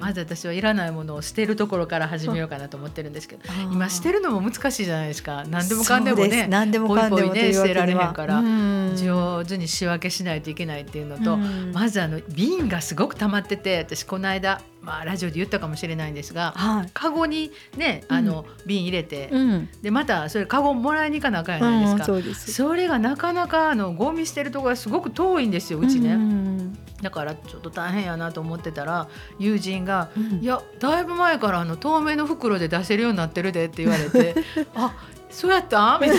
[0.00, 3.42] まず私はいらないものを捨てるところから始めようかなと思ってるんですけど
[3.72, 5.44] 今捨てるのも難しいじゃないですか。
[5.48, 8.96] 何でもかんでもね何でもかんでもね捨てられへんからうん。
[8.96, 11.72] 上手に仕分けしないといけないっていうのと、うん。
[11.72, 16.90] まずあの瓶がすごく溜まってて私この間、まあ、ラジオで言ったかもしれないんですがはい。
[16.94, 19.68] カゴにねあの、瓶入れて、うん。
[19.82, 22.04] でまたそれカゴもらいに行かなあかんじゃないですうんか。
[22.04, 22.52] そうです。
[22.54, 34.34] それがなかなかあのゴミ捨てるところがすごく遠いんですようちね、うんだからちょっと大変やなと思ってたら友人がうんいやだいぶ前からあの透明の袋で出せるようになってるでって言われて
[34.74, 34.94] あ
[35.30, 35.98] そうやった？
[36.02, 36.18] みたい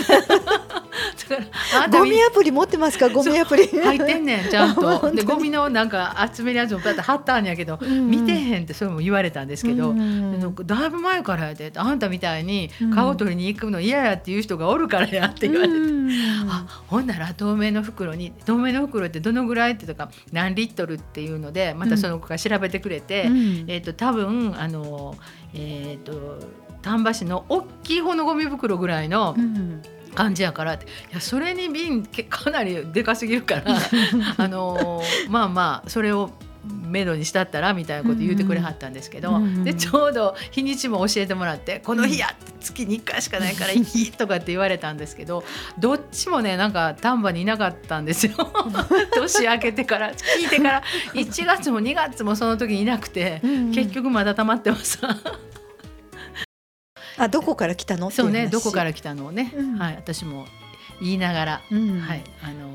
[1.90, 3.08] ゴミアプリ持ってますか？
[3.08, 3.66] ゴミアプリ。
[3.68, 5.10] 入ってんねん ちゃんと。
[5.12, 15.74] でゴミのなんか集めるやつもだって貼ったんやけど、うん見てへんってそれも言われたんですけど、うんだいぶ前からやであんたみたいにうん顔取りに行くの嫌やっていう人がおるからやって言われて。
[15.74, 16.10] うん
[16.48, 23.64] あほんなら透明の袋に透明の袋ってどのぐらいってとか何リットルっていうのでまたその子が調べてくれて、うん。
[23.68, 25.16] えっ、と多分あの
[25.54, 26.38] えっ、と
[26.82, 29.82] 丹波市の大きい方のゴミ袋ぐらいのうん
[30.14, 33.78] 感じやからっていやそれに瓶けかなりでかすぎるから
[34.38, 36.30] あのまあまあそれを
[36.64, 45.44] メドにしたったらみたいなこと言うてくれはったんですけど、うんうんでちょうど日にちも教えてもらって「この日や!」って月に1回しかないから行きとかって言われたんですけど
[45.78, 48.32] どっちもねなんか丹波にいなかったんですよ
[49.14, 50.82] 年明けてから聞いてから
[51.14, 54.98] 1月も2月もその時にいなくて、うん結局まだ溜まってます。
[57.20, 58.10] あどこから来たの？
[58.10, 58.50] そうね話。
[58.50, 59.78] どこから来たのをね、うん。
[59.78, 60.46] はい、私も
[61.00, 62.00] 言いながら、うん。
[62.00, 62.72] はいあの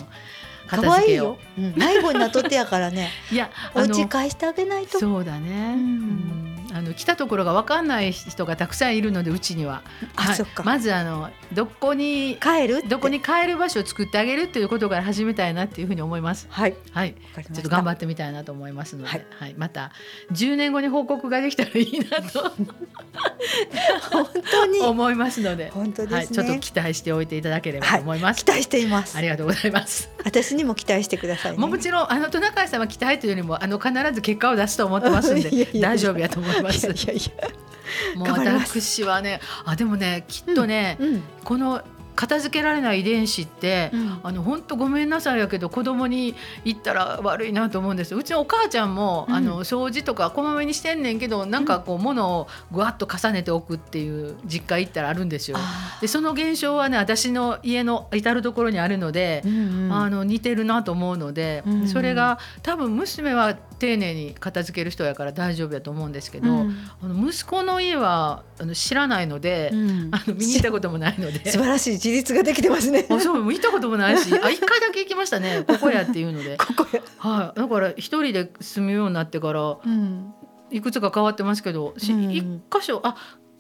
[0.67, 1.73] 可片付けよ愛いよ。
[1.75, 1.79] うん。
[1.79, 3.12] 迷子になっとってやからね。
[3.31, 3.34] う。
[3.36, 4.99] いやお家返してあげないと。
[4.99, 6.67] そうだね、うん。
[6.69, 6.77] うん。
[6.77, 9.81] あの来たところが分かんない人がたくさんいるのでうちには、
[10.15, 10.31] はい。
[10.31, 10.63] あそっか。
[10.63, 16.47] まずあのどこに帰るどこに帰る場所を作ってあげるっていうことから始めたいなっていうふうに思います。
[16.49, 19.91] はいはい、ちょっと頑張ってみたいなと思いますので、ははいいまた
[20.31, 22.49] 10年後に報告ができたらいいなと
[24.12, 26.60] 本当に思いますので、本当はい、ちょっとですね。
[26.60, 28.43] 期待しておいていただければと思います。
[28.43, 29.21] 期待していますあ。
[29.21, 30.10] りがとうございます。
[30.23, 31.58] 私にも期待してくださいね。
[31.58, 36.95] もちろんあのトナカイさんは期待というよりもあの必ず結果を出すと思ってますんで 大丈夫やと思いますいや。
[36.95, 37.64] いやいや。
[38.15, 41.82] もう私はねあでもねきっとね、うんこの
[42.15, 44.19] 片付けられない遺伝子って、うん。
[44.24, 48.12] あの本当ごめんなさいやけど子供に言ったら悪いなと思うんです。
[48.12, 49.36] ようちのお母ちゃんも、うん。
[49.36, 55.58] あの掃除とかこまめにしてんねんけどなんかこう物をぐわっと重ねておくっていう実家行ったらあるんですよ。
[55.60, 59.93] あでその現象はね私の家の至る所にあるので、ーうんうん。
[59.93, 61.88] あの似てるなと思うので、うん。
[61.88, 71.45] それが多分娘は丁寧に片付ける人やから大丈夫やと思うんですけど、うんあの息子の家はあの知らないので、うんあの見に行ったこともないので。
[71.51, 73.05] 素晴らしい自立ができてますね。
[73.11, 77.01] あそう行ったこともないし あ一回だけ行きましたねここやっていうので、ここや。
[77.17, 80.33] はい、だから一人で住むようになってからうん
[80.71, 83.15] いくつか変わってますけどしうん一、箇所あ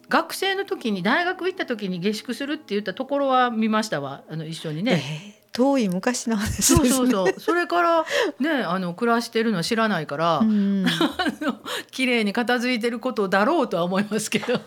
[0.09, 5.34] 学生の時に大学行った時に下宿するって言ったところは見ましたわあの一緒にね。
[5.55, 6.89] えー遠い昔の話ですね。
[6.89, 8.05] そうそうそうそれから
[8.39, 10.41] ねあの暮らしてるのは知らないから、
[11.91, 14.59] 綺麗に片付いてることだろうとは思いますけど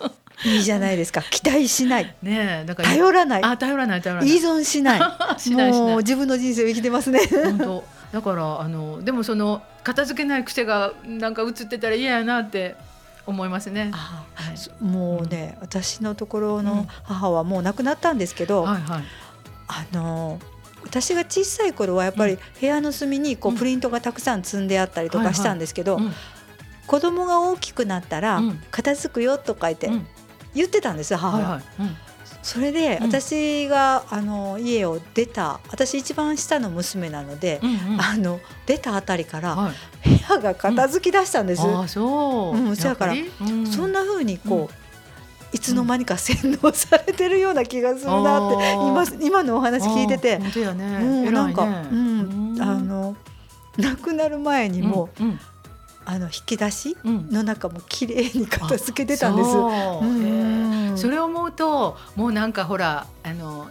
[0.44, 1.22] いいじゃないですか。
[1.22, 2.14] 期待しない。
[2.22, 3.44] ねえだから頼らない。
[3.44, 5.00] あ頼らない頼らない依存 しない。
[5.38, 7.20] しないもう自分の人生を生きてますね。
[7.30, 12.76] 本当だからあのでもその片付けない癖がなんか映ってたら嫌やなって
[13.26, 13.90] 思いますね。
[13.92, 19.04] あはいそもうね、私のところうんの母はもう亡くなったんですけど、はいはい。
[19.68, 20.40] あの
[20.84, 23.58] 私が小さい頃はやっぱり部屋の隅にこううん。
[23.58, 26.12] プリントがたくさん積んであったりとかしたんですけど、うん。
[26.86, 28.62] 子供が大きくなったらうん。
[28.70, 30.06] 片付くよとか言ってうん。
[30.54, 31.42] 言ってたんです母は。
[31.44, 31.62] はいはい。
[31.80, 31.96] うん。
[32.42, 33.08] それでうん。
[33.08, 38.00] 私があの家を出た私一番下の娘なので、うんうん。
[38.00, 39.72] あの出たあたりからは
[40.04, 40.08] い。
[40.08, 41.62] 部屋が片付き出したんです。
[41.62, 42.58] ああそう。
[42.58, 43.14] うんそやから
[43.70, 44.87] そんな風にこう、
[45.52, 50.38] いつの間にか洗脳されてるような気がするなって、今今のお話聞いてて。
[50.38, 50.98] 本ね。
[51.00, 51.30] うん、偉いね。
[51.30, 53.16] なんか、うん、あの
[53.76, 55.26] 亡くなる前にも、うん。
[55.26, 55.40] うん。
[56.04, 57.30] あの引き出しうん。
[57.30, 59.52] の中も綺麗に片付けてたんです。
[59.52, 60.06] そう。
[60.06, 60.98] うん。
[60.98, 63.68] それを思うともうなんかほらあの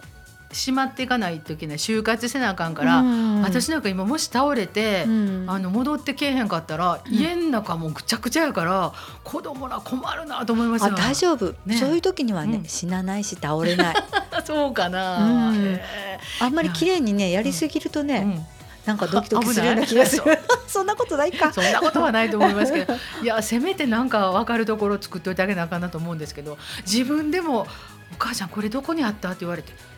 [0.58, 1.78] しまっていかないといけない。
[1.78, 3.42] 就活せなあかんから、うん。
[3.42, 5.46] 私なんか今もし倒れて、うん。
[5.48, 7.14] あの戻ってけえへんかったら、うん。
[7.14, 8.94] 家の中もうぐちゃぐちゃやから
[9.24, 10.96] 子供ら困るなと思いますあよ。
[10.96, 11.78] 大丈夫、ね。
[11.78, 12.66] そういう時にはね、うん。
[12.66, 13.96] 死なないし倒れない。
[14.46, 15.50] そうかな。
[15.50, 15.64] うん。
[15.66, 18.48] へあんまり綺麗にねやりすぎるとね、
[18.86, 20.24] なんかドキドキするような気がする。
[20.68, 21.52] そんなことないか。
[21.52, 22.94] そんなことはないと思いますけど。
[23.22, 27.68] いやせめてなんか分かるところを作っておいてあげなあかんなと思うんですけど自分でも
[28.14, 29.97] 「お母ちゃんこれどこにあった?」って言われて「えー、どこや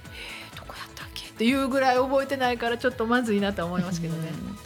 [1.40, 4.30] ったっけ?」っていうぐらい覚えてないからちょっとまずいなとは思いますけどね。
[4.30, 4.58] うん。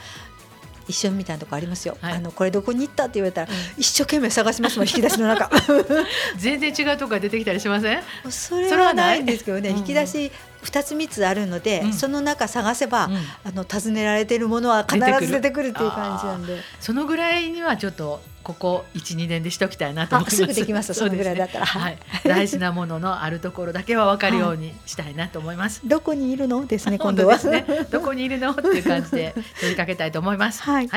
[0.85, 2.13] 一緒みたいなとこありますよ、はい。
[2.15, 5.49] あのこれどこに行ったって言われたら、一生懸命探しますもん引き出しの中。
[6.35, 8.03] 全然違うとこが出てきたりしません？
[8.29, 9.77] それはないいんですけどね、うん。
[9.77, 10.31] 引き出し
[10.61, 11.93] 二つ三つあるので、うん。
[11.93, 13.15] その中探せば、うん。
[13.15, 16.59] あの尋ねられているものは必ず出てくるっていう感じなんで。
[16.81, 20.33] そのぐらいにはちょっとここ12年でしときたいなと思います。
[20.35, 20.93] あすぐできます。
[20.93, 21.65] そのぐらいだったら。
[21.65, 25.81] はい、大事なもののあるところだけは分かるようにしたいなと思います。
[25.87, 26.65] どこにいるの？
[26.65, 27.87] ですね今本度は当ですね。
[27.89, 28.51] どこにいるの？
[28.51, 30.61] っていう感じで問いかけたいと思います。
[30.63, 30.89] はい。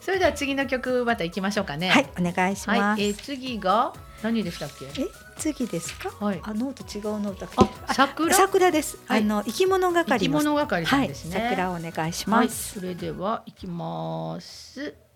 [0.00, 1.90] それでは次の曲また行きましょうかね。
[1.90, 4.86] はいお願いします、はい、えー次が何でしたっけ？
[5.00, 5.06] え
[5.36, 6.40] 次ですか、はい。
[6.42, 7.46] あノート違うノート
[7.86, 8.34] あ、桜？
[8.34, 9.20] 桜です、はい。
[9.20, 11.48] あの生き物生き物係ですね。
[11.50, 15.07] 桜をお願いしはい、ます、それでは行きます。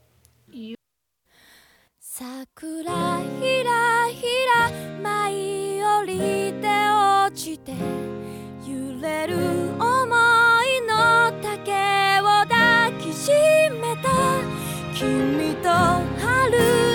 [2.15, 2.93] 桜
[3.41, 4.23] ひらひ
[4.61, 4.71] ら
[5.03, 6.69] 舞い降りて
[7.27, 7.73] 落ちて
[8.69, 9.35] 揺れる
[9.79, 10.05] 想
[10.63, 11.73] いの丈
[12.21, 13.31] を抱きし
[13.81, 14.11] めた。
[14.95, 16.92] 君と春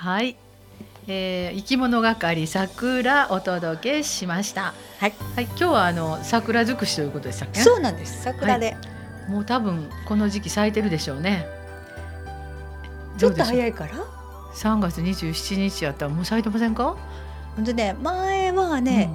[0.00, 0.36] はい、
[1.08, 4.72] えー、生き物係桜お届けしました。
[5.00, 7.58] はい、はい、今日はあの桜尽くしということでしたっけ？
[7.58, 8.76] そうなんです桜で、
[9.28, 11.48] もう多分この時期咲いてるでしょうね。
[13.18, 13.94] ちょっと早いから
[14.54, 16.96] ？3月27日やったらもう咲いてませんか？
[17.56, 19.10] 本当ね前はね、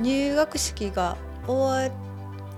[0.00, 1.16] 入学式が
[1.48, 1.96] 終わ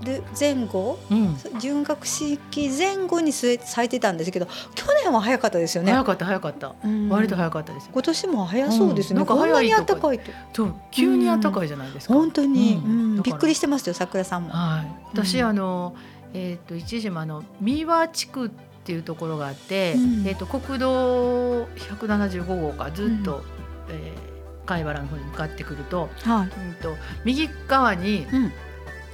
[0.03, 0.99] る前後？
[1.09, 5.91] うん、うん、入学式前後に咲いてたんですけど去年は早かったですよね。
[5.91, 6.75] 早かった早かった。
[6.83, 7.09] うん。
[7.09, 7.91] 割と早かったですよ。
[7.93, 10.31] 今年も早そうですね、うんなんかこんなに早いとこ暖かいと。
[10.53, 12.13] そう急に暖かいじゃないですか。
[12.13, 13.13] 本当に、ううん。
[13.13, 13.35] んだから。
[13.35, 15.47] びっくりしてますよ桜さんも、はい、私、うん。
[15.47, 15.95] あの、
[16.33, 18.49] えっ、と、一時もあの、三輪地区っ
[18.83, 20.27] ていうところがあって、うん。
[20.27, 23.43] えっ、と、国道175号からずっと、
[23.89, 24.27] えー
[24.67, 26.47] 貝原の方に向かってくると、はい。
[26.47, 28.51] うんと、右側にうん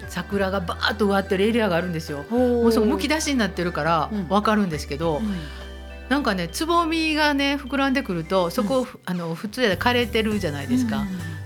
[0.09, 2.25] 桜がバーッと植わってるエリアがあるんですよ。
[2.29, 4.27] ももうそこむき出しになってるからうん。
[4.29, 5.21] わかるんですけど、
[6.09, 11.05] なんかねつぼみがね膨らんでくるとそこ、あの普通で枯れてるじゃないですか。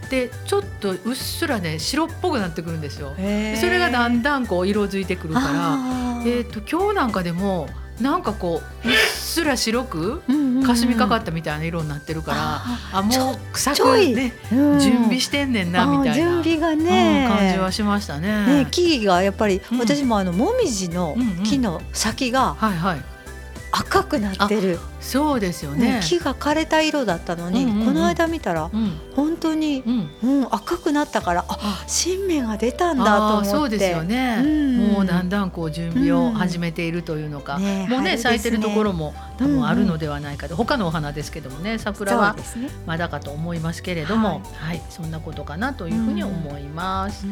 [0.10, 3.14] でちょっとうっすらね白っぽくなってくるんですよ。
[3.18, 5.48] でそれがだんだんこう色づいてくるから、
[6.26, 7.68] えー、と今日なんかでも
[8.02, 10.22] なんかこううっすら白く
[10.66, 12.62] 霞みかかったみたいな色になってるから、
[12.94, 14.14] あもう臭ちょい。
[14.14, 18.64] くね準準備してんねんなみたいな、準備がうんね、感じはしましたね。
[18.64, 19.80] ね木々がやっぱり、うん。
[19.80, 23.17] 私もあのもみじの木の先がはいはい
[23.80, 26.00] 赤くなってる、そうですよね。
[26.00, 26.02] ね。
[26.04, 27.86] 木が枯れた色だったのに、うんうんうん。
[27.86, 29.00] この間見たらうん。
[29.16, 29.84] 本当に、
[30.24, 33.50] うん、うん、赤くなったからあ新芽が出たんだとあ思って。
[33.50, 34.78] ーそうですよね、うん。
[34.94, 38.18] もうだんだんこう準備を始めているというのか、ねもうねね。
[38.18, 42.36] 咲いてるところも多分あるのではないかと、他のお花ですけどもね桜は
[42.86, 47.26] まだかと思いますけれども、はい、そんなことかなというふうに思います。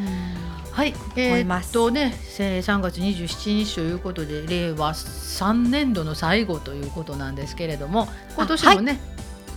[0.75, 1.69] はい、えー、思います。
[1.69, 8.99] っとね、えー3月27日ということで令和3年度の最後ということなんですけれども今年もね、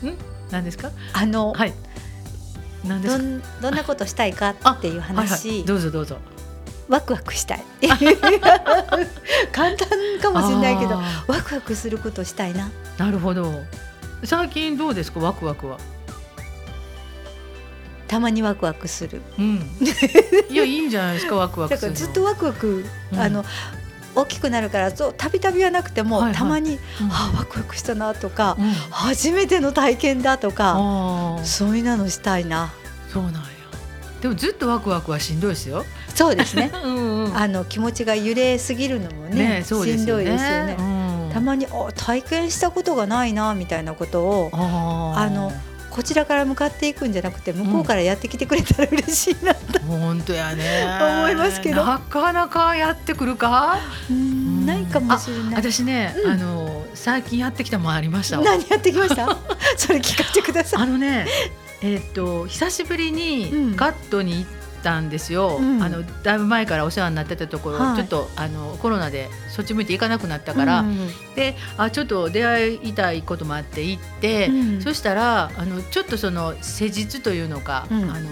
[0.05, 0.14] ん？
[0.53, 0.93] 何ですか？
[1.12, 1.73] あの、はい。
[2.87, 3.23] 何ですか？
[3.23, 6.19] どんどんなことしたいかっていうはいは話、い、どうぞどうぞ。
[6.89, 7.64] ワクワクしたい。
[9.53, 9.89] 簡単
[10.23, 12.71] かもしれないけどあワクワクすることしたいな。
[12.97, 13.53] ーなるほど。
[14.23, 15.19] 最近どうですか？
[15.21, 15.79] ワクワクは
[18.09, 19.23] たまにワクワクする。
[19.39, 19.71] うん。
[20.51, 21.97] いやいいんじゃないですかワクワクだするの。
[21.97, 23.19] からずっとワクワク、うん。
[23.19, 23.45] あの
[24.15, 26.35] 大きくなるからそうたびたびはなくても、はいはい。
[26.35, 26.81] たまに、うん。
[27.11, 28.73] あワクワクしたなとか、うん。
[28.91, 32.73] 初めての体験だとかそういうのしたいな。
[33.13, 33.41] そうなんや。
[34.21, 35.85] でもずっとワクワクはしんどいですよ。
[36.15, 36.73] そうですね。
[36.83, 37.37] うんうん。
[37.37, 40.77] あの気持ちが揺れすぎるのもねねそうでしんどいですよね。
[40.79, 41.31] うん。
[41.33, 45.53] たまにあ体験したことがないなみたいなことをあの
[45.99, 50.86] こちらから向かっていくんじゃなくて向こうからやってきてくれたら嬉しいなと、本当やね。
[51.01, 51.84] 思いますけど。
[51.84, 53.80] なかなかやってくるか？
[54.09, 55.55] うんないかもしれない。
[55.57, 56.30] 私ね、うん。
[56.30, 58.38] あの最近やってきたもんありました。
[58.38, 59.36] わ何やってきました？
[59.76, 60.82] それ聞かせてください。
[60.82, 61.26] あのね
[61.82, 63.74] えっ、と久しぶりにうん。
[63.74, 65.83] カットに行ったんですよ、うん。
[65.83, 67.97] あのだいぶ前からお世話になってたところ、はい。
[67.97, 71.09] ちょっとあのコロナでそっち向いて行かなくなったから、うん。
[71.35, 74.83] であちょっと出会いたいこともあって行って、うん。
[74.83, 78.11] そしたらあのちょっとその施術というのか、うん。
[78.11, 78.29] あの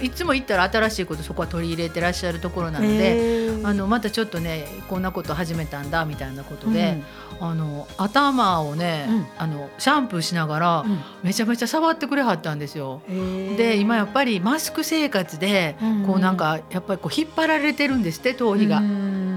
[0.00, 3.50] いつも行ったら新しいことそこは取り入れてらっしゃるところなので。
[3.62, 7.02] あのまたちょっとねこんなこと始めたんだみたいなことで、
[7.40, 13.02] あの頭をね、うんあのシャンプーしながら、うんめちゃめちゃ触ってくれはったんですよ。
[13.56, 18.78] で今やっぱりマスク生活で、うんこうなんかやっぱりこう引っ張られてるんですって頭皮が。
[18.78, 19.29] うん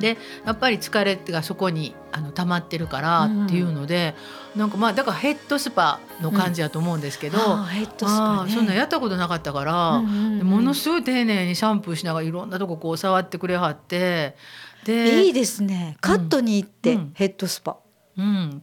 [0.00, 4.14] でやっぱり疲れがそこにあの溜まってるからっていうので、
[4.56, 8.52] なんかまあだからヘッドスパの感じやと思うんですけど、あーヘッドスパね。
[8.52, 10.46] そんなんやったことなかったから、うんうんうん。
[10.46, 14.34] ものすごい丁寧にシャンプーしながらいろんなとここう触ってくれはって
[14.84, 15.96] でいいですね。
[16.00, 17.10] カットに行ってうん。
[17.14, 17.78] ヘッドスパ、うん、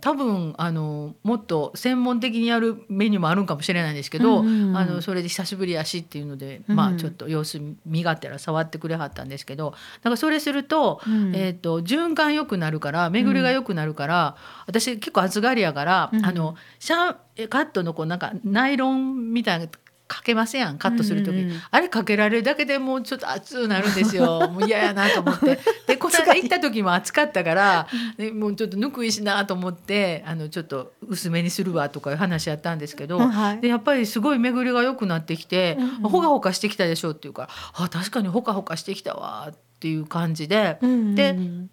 [0.02, 4.78] 多分あのもっと専門的にやるメニューもあるんかもしれないんですけど、うんうんうん。
[4.78, 6.76] あのそれで久しぶりやしっていうので、うん。
[6.76, 11.36] まあちょっと様子見がてら触ってくれはったんですけどだからそれすると,、うん。
[11.36, 14.36] えー、と循環良くなるから巡りが良くなるから、
[14.68, 16.26] 私結構暑がりやから、うん。
[16.26, 19.72] あのシャンえカットのこうなんかナイロンみたいなの
[20.08, 21.62] かけませんやんカットする時、うんうんうん。
[21.70, 24.48] あれかけられるだけでもうちょっと熱くなるんですよ。
[24.52, 25.60] もう嫌やなと思って。
[25.86, 27.88] で この間行った時も暑かったから、
[28.18, 33.62] ね、もうちょっとぬくいしなと思ってあのちょっと薄めにするわとかいう話やったんですけど、うんはい。
[33.62, 35.90] でやっぱりすごい巡りが良くなってきて、うんうん。
[36.10, 37.50] ほかほかしてきたでしょっていうから
[37.86, 41.70] あ確かにほかほかしてきたわっていう感じで、でうん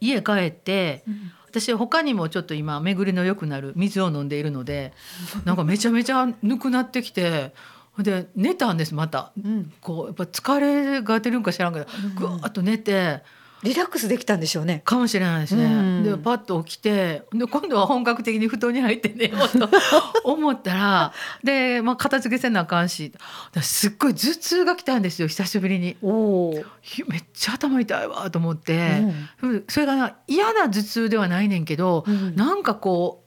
[0.00, 4.92] 家帰ってうん私他にもちょっと今巡りの良くなる水を飲んでいるので
[5.44, 7.52] なんかめちゃめちゃぬくなってきて
[7.98, 9.30] で寝たんですまた。
[9.40, 9.72] うん。
[9.80, 11.86] こうやっぱ疲れが出るんか知らんけど
[12.16, 13.22] ぐわーっと寝て
[13.64, 14.82] リラックスできたんでしょうね。
[14.84, 15.64] かもしれないですね。
[15.64, 19.68] うんでパッと起きてで今度は本格的に布団に入って寝ようと
[20.22, 21.12] 思ったら
[21.42, 23.12] で、まあ、片付けせなあかんし
[23.62, 25.96] すっごい頭痛が来たんですよ久しぶりに。
[26.02, 26.64] おお。
[26.82, 29.02] ひめっちゃ頭痛いわと思って、
[29.68, 33.23] それがな嫌な頭痛ではないねんけど、うんなんかこう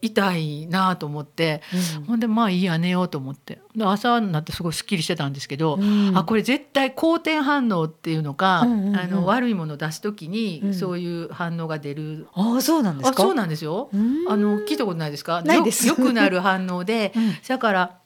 [0.00, 1.60] 痛いなと思って、
[2.06, 3.60] ほんでまあいいや寝ようと思って。
[3.74, 6.16] で朝になってすごいすっきりしてたんですけど、うん。
[6.16, 10.74] あこれ絶対好転反応っていうのか、うんうんうんあの悪いものを出す時に、うん。
[10.74, 12.28] そういう反応が出る。
[12.34, 13.22] ああそうなんですか？
[13.22, 13.90] あそうなんですよ。
[13.92, 14.24] うん。
[14.28, 15.42] あの聞いたことないですか？
[15.42, 15.86] ないです。
[15.88, 17.32] よよくなる反応で、 うん。
[17.46, 17.98] だから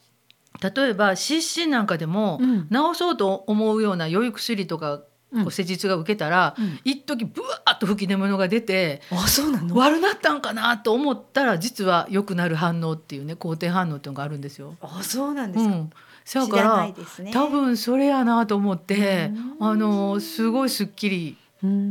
[0.75, 2.67] 例えば湿疹なんかでも、うん。
[2.69, 5.03] 治そうと思うような良い薬とか、うん
[5.33, 9.01] こう施術が受けたら、うん一時ブワーッと吹き出物が出て。
[9.11, 9.75] あそうなの？
[9.75, 14.75] 悪なったんかなと思ったら実は良くなる反応っていうね好転反応っていうのがあるんですよ。
[14.81, 15.75] あそうなんですか。
[15.75, 15.89] うん、
[16.25, 16.85] そや知から
[17.23, 17.31] ね。
[17.31, 21.37] 多分それやなと思ってうんあのすごいすっきり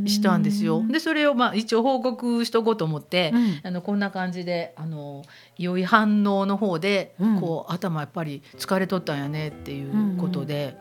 [0.06, 0.84] したんですよ。
[0.86, 5.22] でそれをまあ一応報告しとこうと思って、うんあのこんな感じであの
[5.56, 10.76] 良い反応の方で、うんこう頭やっぱり疲れとったんやねっていうことで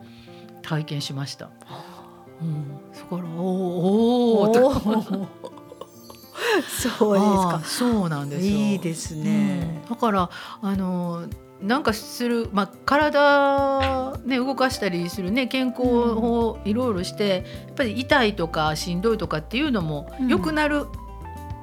[0.60, 1.46] 体験しました。
[1.46, 1.52] うん、
[2.92, 5.26] そこからおーおーおとー
[6.68, 8.50] そうですかそうなんですよ。
[8.50, 10.30] いいですねうんだから
[10.60, 11.26] あの
[11.62, 20.86] なんかする、まあ、体、ね、動かしたりする、ね、健康をいろいろしてやっぱり痛いとかしんどいとかっていうのも良くなる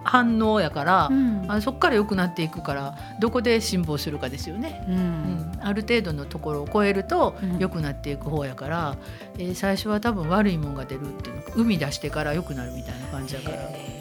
[0.04, 1.08] 反応やから、か。
[1.12, 4.86] うんあそこから良くなっていくからどこで辛抱するかですよね。
[4.88, 8.98] ううんん、ある程度のところを超えるとうん良くなっていく方やから、
[9.38, 13.99] えー最初は多分悪いもんが出るっていうの生み出してから良くなるみたいな感じだから。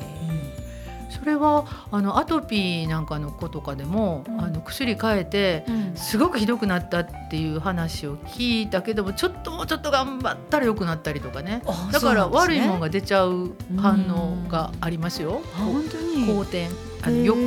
[1.28, 4.40] それはあのアトピーなんかの子とかでも、うん。
[4.40, 5.94] あの薬変えてうん。
[5.94, 11.60] すごくひどくなったっていう話を聞いたけどもちょっともうちょっと頑張ったら良くなったりとかね。
[11.66, 15.42] あだから悪いもんが出ちゃう反応がありますよ。
[15.54, 16.26] あ本当に。
[16.26, 16.68] 好転。
[17.02, 17.40] あのよく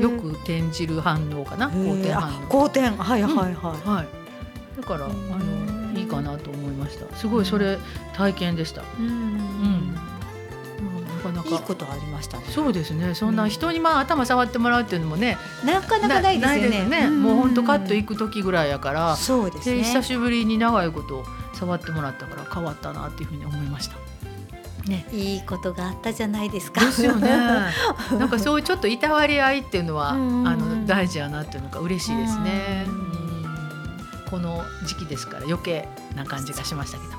[0.00, 1.68] よく転じる反応かな。
[1.70, 2.46] 好転反応。
[2.48, 3.54] 好転はいはいはい。
[3.88, 5.92] はい、だからあうん。
[5.94, 7.16] のいいかなと思いました。
[7.16, 7.78] すごいそれ
[8.14, 8.82] 体験でした。
[9.00, 9.06] うん。
[9.06, 9.12] うん。
[9.12, 9.77] な
[11.18, 12.44] かなかいいことありましたね。
[12.48, 13.14] そうですね。
[13.14, 17.08] そんな人にまあ頭触ってもらうっていうのもね、なかなかないですよね。
[17.10, 19.76] もう本当カットい行く時ぐらいやから、そうですね。
[19.76, 23.96] で久しぶりに長いこと触ってもらったから変わったなっていうふうに思いました。
[24.88, 25.06] ね。
[25.12, 26.80] いいことがあったじゃないですか。
[26.84, 27.28] ですよね。
[28.18, 32.86] なんかそういうちょっといたわり合いっていうのはあうんの大事やなっていうのが嬉しいですね。
[34.30, 37.12] この時期ですから余計な感じがしましたけど。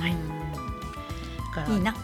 [0.00, 0.16] はい。
[1.72, 1.94] いいな。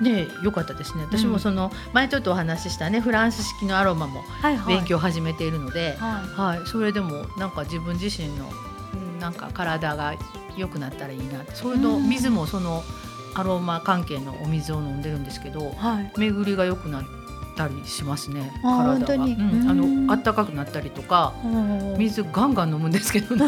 [0.00, 1.04] ね良かったですね。
[1.04, 4.22] 私もその前ちょっとお話ししたねフランス式のアロマも。
[4.66, 8.50] 勉強を始めているので、ははい、それでもなんか自分自身の
[8.94, 10.14] うんなんか体が
[10.56, 11.54] 良くなったらいいなって。
[11.54, 12.08] そういうの、うん。
[12.08, 12.82] 水もその
[13.34, 15.64] アロマ関係のお水を飲んでるんですけどい。
[15.76, 16.12] はい。
[16.18, 17.04] 巡りが良くなっ
[17.56, 18.84] たりしますねあ体が。
[18.84, 19.32] 本当に。
[19.34, 19.68] うん。
[19.68, 20.06] あうん。
[20.06, 21.34] の暖かくなったりとか
[21.96, 23.46] 水水ガンガン飲むんですけどね。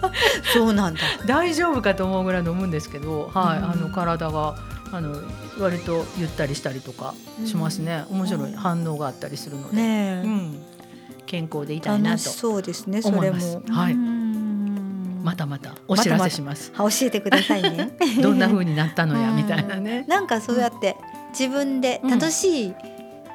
[0.54, 1.00] そうなんだ。
[1.26, 3.70] 大丈夫かと思うぐらい飲むんですけど、はい、うん。
[3.70, 4.56] あの体が
[4.92, 5.20] あの
[5.58, 10.26] 割とゆったりしたりとかしますね、面白い反応があったりするので、ねえ。
[10.26, 10.62] うん、
[11.26, 13.02] 健康でいたいなとそうですね。
[13.02, 13.62] それも。
[13.68, 14.26] はいうん
[15.26, 16.72] またまたお知らせします。
[16.76, 17.90] あ教えてくださいね。
[18.22, 20.04] どんな風になったのやうんみたいなね。
[20.06, 20.96] なんかそうやって
[21.30, 22.74] 自分で楽しい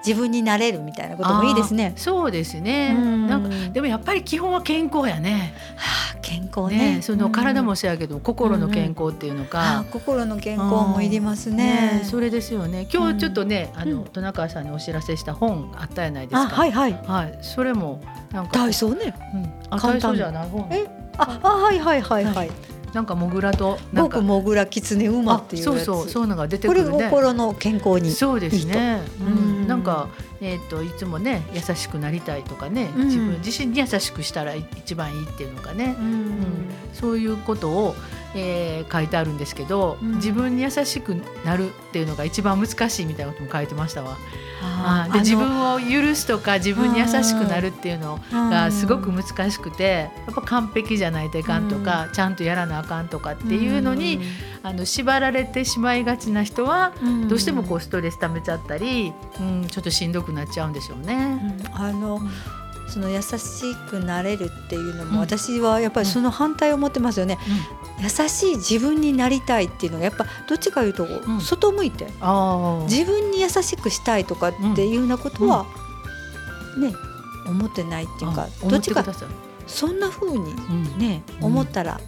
[0.05, 1.93] 自分になれるみたいなこともいいですね。
[1.95, 2.95] そうですね。
[2.97, 5.53] うんなんかでもやっぱり基本は健康やね。
[5.75, 9.85] はあ、健康ねね、その体もうんそうやけど、心の健康っていうのあか。
[9.91, 12.01] 心の健康もいりますね。
[12.03, 12.87] それですよね。
[12.91, 16.41] 今日ちょっとね、あのうん戸中さんにお知らせした本あったやないですか。
[16.41, 16.99] あはいはい。
[17.05, 19.13] はい、それもなんか、ダイソーね。
[19.33, 20.67] うん、あ体操じゃない本。
[20.71, 20.85] え？
[21.17, 22.51] ああはいはいはいはい。
[22.93, 25.63] なんかモグラとなんか僕モグラキツネ馬あっていう。
[25.63, 27.05] そうそうそういうのが出てこれくるね。
[27.05, 28.11] 心の健康に。
[28.11, 29.01] そうですね。
[29.19, 29.29] うんう
[29.65, 30.09] んなんか
[30.41, 36.43] えっ、といつもね優しくなりたいとかね、うん自分自身に優しくしたら一番いいっていうのがね、ううんん
[36.93, 37.95] そういうことを、
[38.35, 40.15] えー書いてあるんですけど、うん。
[40.15, 41.15] 自分に優しく
[41.45, 44.17] なるっていうのが一番難しいみたいなことも書いてましたわ。
[44.63, 54.21] あーで自分を許すとか自分に優しくなるっていうのがすごくうん難しくてやっぱ完璧じゃないといかんとか、ちゃんとやらなあかんとかっていうのに、
[54.63, 57.27] あの縛られてしまいがちな人はうん。
[57.27, 61.39] どうしてもこうストレス溜めちゃったり、うん、ちょっとしんどくなっちゃうんでしょうね。
[61.65, 61.75] うん。
[61.75, 62.21] あの
[62.91, 65.19] その優しくなれるっていうのも、うん。
[65.19, 67.39] 私はやっぱりその反対を持ってますよね、
[68.01, 71.39] 優しい自分になりたいっていうのがやっぱどっちかいうとん。
[71.39, 72.05] 外向いて、
[72.87, 75.65] 自分に優しくしたいとかっていうようなことは、
[76.77, 76.93] ね
[77.47, 79.03] 思ってないっていうか、うんどっちか
[79.67, 80.97] そんな風にうん。
[80.99, 81.45] ね、うん。
[81.45, 81.99] 思ったら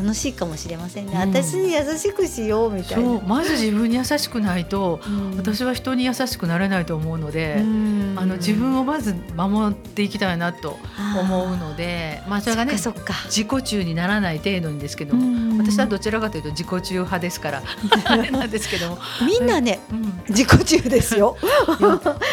[0.00, 1.18] 楽しいかもしれませんね、うん。
[1.18, 3.04] 私に優しくしようみたいな。
[3.04, 3.22] そう。
[3.22, 5.36] まず自分に優しくないとうん。
[5.36, 8.14] 私は人に優しくなれないと思うので、うん。
[8.16, 10.78] あの自分をまず守っていきたいなと
[11.18, 15.58] 思うのでまあそれがね自己中にならない程度にですけども、うん。
[15.58, 17.62] 私はどちらかというと自己中派ですから
[18.06, 21.36] あれなんですけども、みんなねうん、自己中ですよ。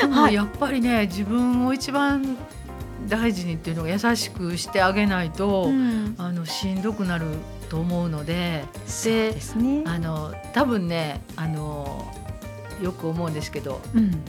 [0.10, 2.38] いや やっぱりね自分を一番
[3.08, 6.16] 大事にっていうのが優しくしてあげないと、うん。
[6.18, 7.26] あのしんどくなる
[7.68, 9.84] と思うのでですね。
[9.86, 12.06] あの多分ねあの
[12.82, 14.22] よく思うんですけどうん。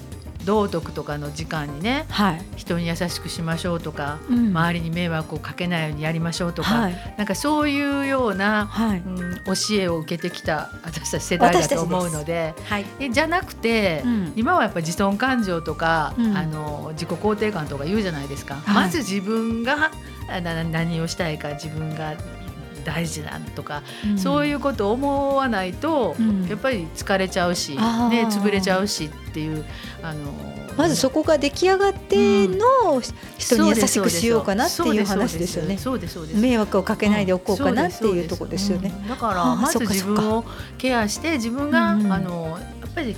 [0.45, 2.43] 道徳とかの時間にねはい。
[2.57, 4.49] 人に優しくしましょうとか、うん。
[4.49, 7.15] 周りに迷惑をかけないようにやりましょうとか、はい。
[7.19, 9.01] なんかそういうような、はい。
[9.01, 12.87] うん、教えを受けてきた私たち世代だと思うのではい。
[12.99, 14.33] えじゃなくて、うん。
[14.37, 16.37] 今はやっぱり自尊感情とか、うん。
[16.37, 18.75] あの自己肯定感とか言うじゃないですか、はい。
[18.75, 19.91] まず自分が
[20.73, 22.15] 何をしたいか自分が
[22.89, 23.83] 大事だとか、
[24.17, 26.47] そういうことを思わないと、うん。
[26.49, 27.83] やっぱり疲れちゃうし、ね、
[28.31, 29.65] 潰れちゃうしっていう
[30.03, 30.33] あの
[30.77, 33.03] まずそこが出来上がっての
[33.37, 35.77] 人に優しくしようかなっていう話ですよね。
[36.35, 38.91] 迷惑をかけないでおこうかなっていうところですよね。
[39.03, 40.45] うんだからはあまず自分を
[40.79, 42.13] ケアして自分が、うんうん。
[42.13, 43.15] あのやっぱり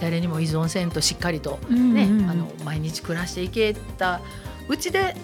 [0.00, 2.30] 誰にも依存せんとしっかりとうんね、うんうん。
[2.30, 4.20] あの毎日暮らしていけた
[4.68, 5.14] うちで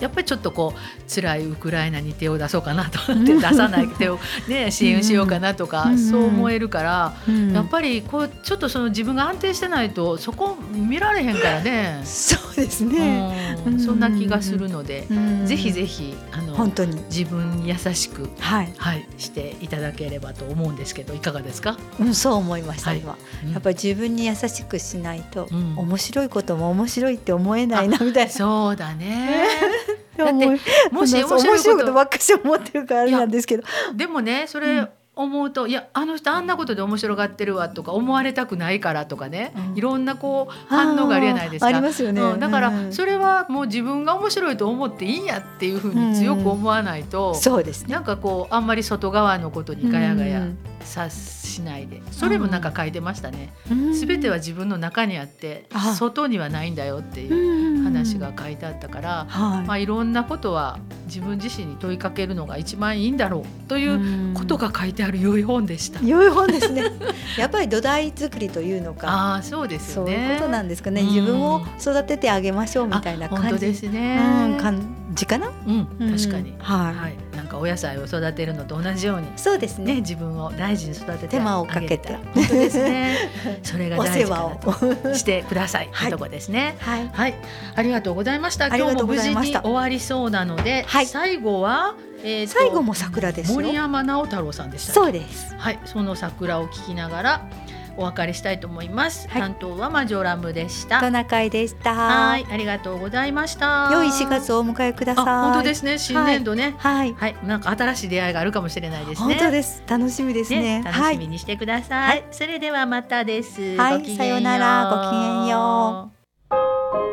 [0.00, 4.18] やっぱりちょっとこう辛いウクライナに手を出そうかなと思って出さない手を、
[4.48, 5.98] ね、 支援しようかなとか、うん。
[5.98, 7.52] そう思えるから、うん。
[7.52, 12.00] やっぱりこうちょっとその自分が安定してないとそこ見られへんからね。
[12.04, 13.56] そうですね。
[13.78, 15.46] そんな気がするので、うん。
[15.46, 17.02] ぜひぜひあの本当に。
[17.10, 23.00] 自分に優しく、はい、はい、していただければと思うんですけどいかがですか、うん、そう思いました、はい。
[23.00, 23.16] 今。
[23.44, 23.52] うん。
[23.52, 25.74] やっぱり自分に優しくしないと、うん。
[25.76, 28.30] 面白いことも面白いって思えないなみたいな。
[28.30, 29.44] そうだね
[30.16, 30.46] だって
[30.90, 33.64] もし面面白白いことばっかし思ってるからあれなんですけど。
[33.94, 39.78] でもねそれ思うと、いやあの人あんなことで面白がってるわとか思われたくないからとかね、うん。
[39.78, 41.66] いろんなこう反応があるじゃないですか。
[41.66, 42.20] ありますよね。
[42.20, 42.92] うんだからうん。
[42.92, 47.94] それはもう自分が面白いと思っていいんやっていうふうに強く思わないと、そうですね。
[47.94, 50.58] なんかこうあんまり外側のことにガヤガヤうん。
[50.80, 52.02] さしないで。
[52.10, 53.52] それもなんか書いてましたね。
[53.70, 53.94] うん。
[53.94, 57.68] すべては自分の中にあってあ外にはないんだよっていう。
[57.68, 59.66] うん話が書いてあったから、はい。
[59.66, 66.00] まあ、いろんなことは自分自身に問いかけるのが一番いいんだろうということが書いてある良い本でした。
[66.04, 66.84] 良い本ですね。
[67.38, 69.08] やっぱり土台作りというのか。
[69.08, 70.10] ああそうですそう。
[70.10, 71.00] いうことなんですかね。
[71.00, 73.60] うん自分を育ててあげましょうみたいな感じ。
[73.60, 74.18] ですね。
[74.50, 75.52] うん、感じかな。
[75.66, 75.86] うん
[76.16, 79.28] 確かに、はいはい、なんかお野菜を育てるのと同じように。
[79.36, 80.00] そうですね、ね。
[80.00, 83.30] 自分を大事に育てて手間をかけたら本当ですね。
[83.62, 85.14] それがお大世話事かなとを。
[85.14, 85.88] してください。
[85.92, 86.76] はいとこですね。
[86.80, 87.08] はい。
[87.12, 87.34] はい、
[87.74, 88.68] ありがとうございました。
[88.68, 94.92] 今日も無事に終わりそうなので、はい最後は、えーと最後も桜ですよ森山直太朗さんでした。
[94.92, 95.54] そうです。
[95.56, 97.48] はい、その桜を聞きながら
[97.96, 99.28] お別れしたいと思います。
[99.28, 101.00] はい担当はマジョラムでした。
[101.00, 101.94] トナカイでした。
[101.94, 103.90] はい、ありがとうございました。
[103.92, 105.24] 良い4月をお迎えください。
[105.26, 105.98] あ、本当ですね。
[105.98, 106.74] 新年度ね。
[106.78, 107.12] はい。
[107.14, 109.34] はい、なんか新しい出会いがあるかもしれないですね。
[109.34, 109.82] 本当です。
[109.86, 110.82] 楽しみですね。
[110.84, 112.08] 楽しみにしてください。
[112.08, 113.76] はいそれではまたです。
[113.76, 116.10] はいさようならごきげんよ
[116.50, 117.03] 僕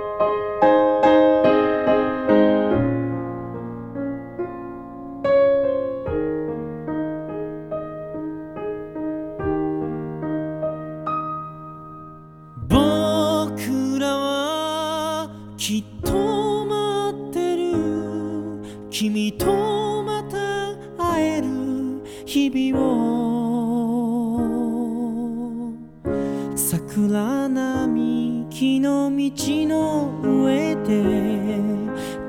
[26.56, 29.32] 桜並木の道
[29.68, 31.60] の上で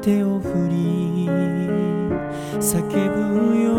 [0.01, 1.27] 手を振り
[2.59, 3.73] 叫ぶよ。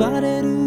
[0.00, 0.59] バレる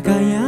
[0.00, 0.47] Cả 也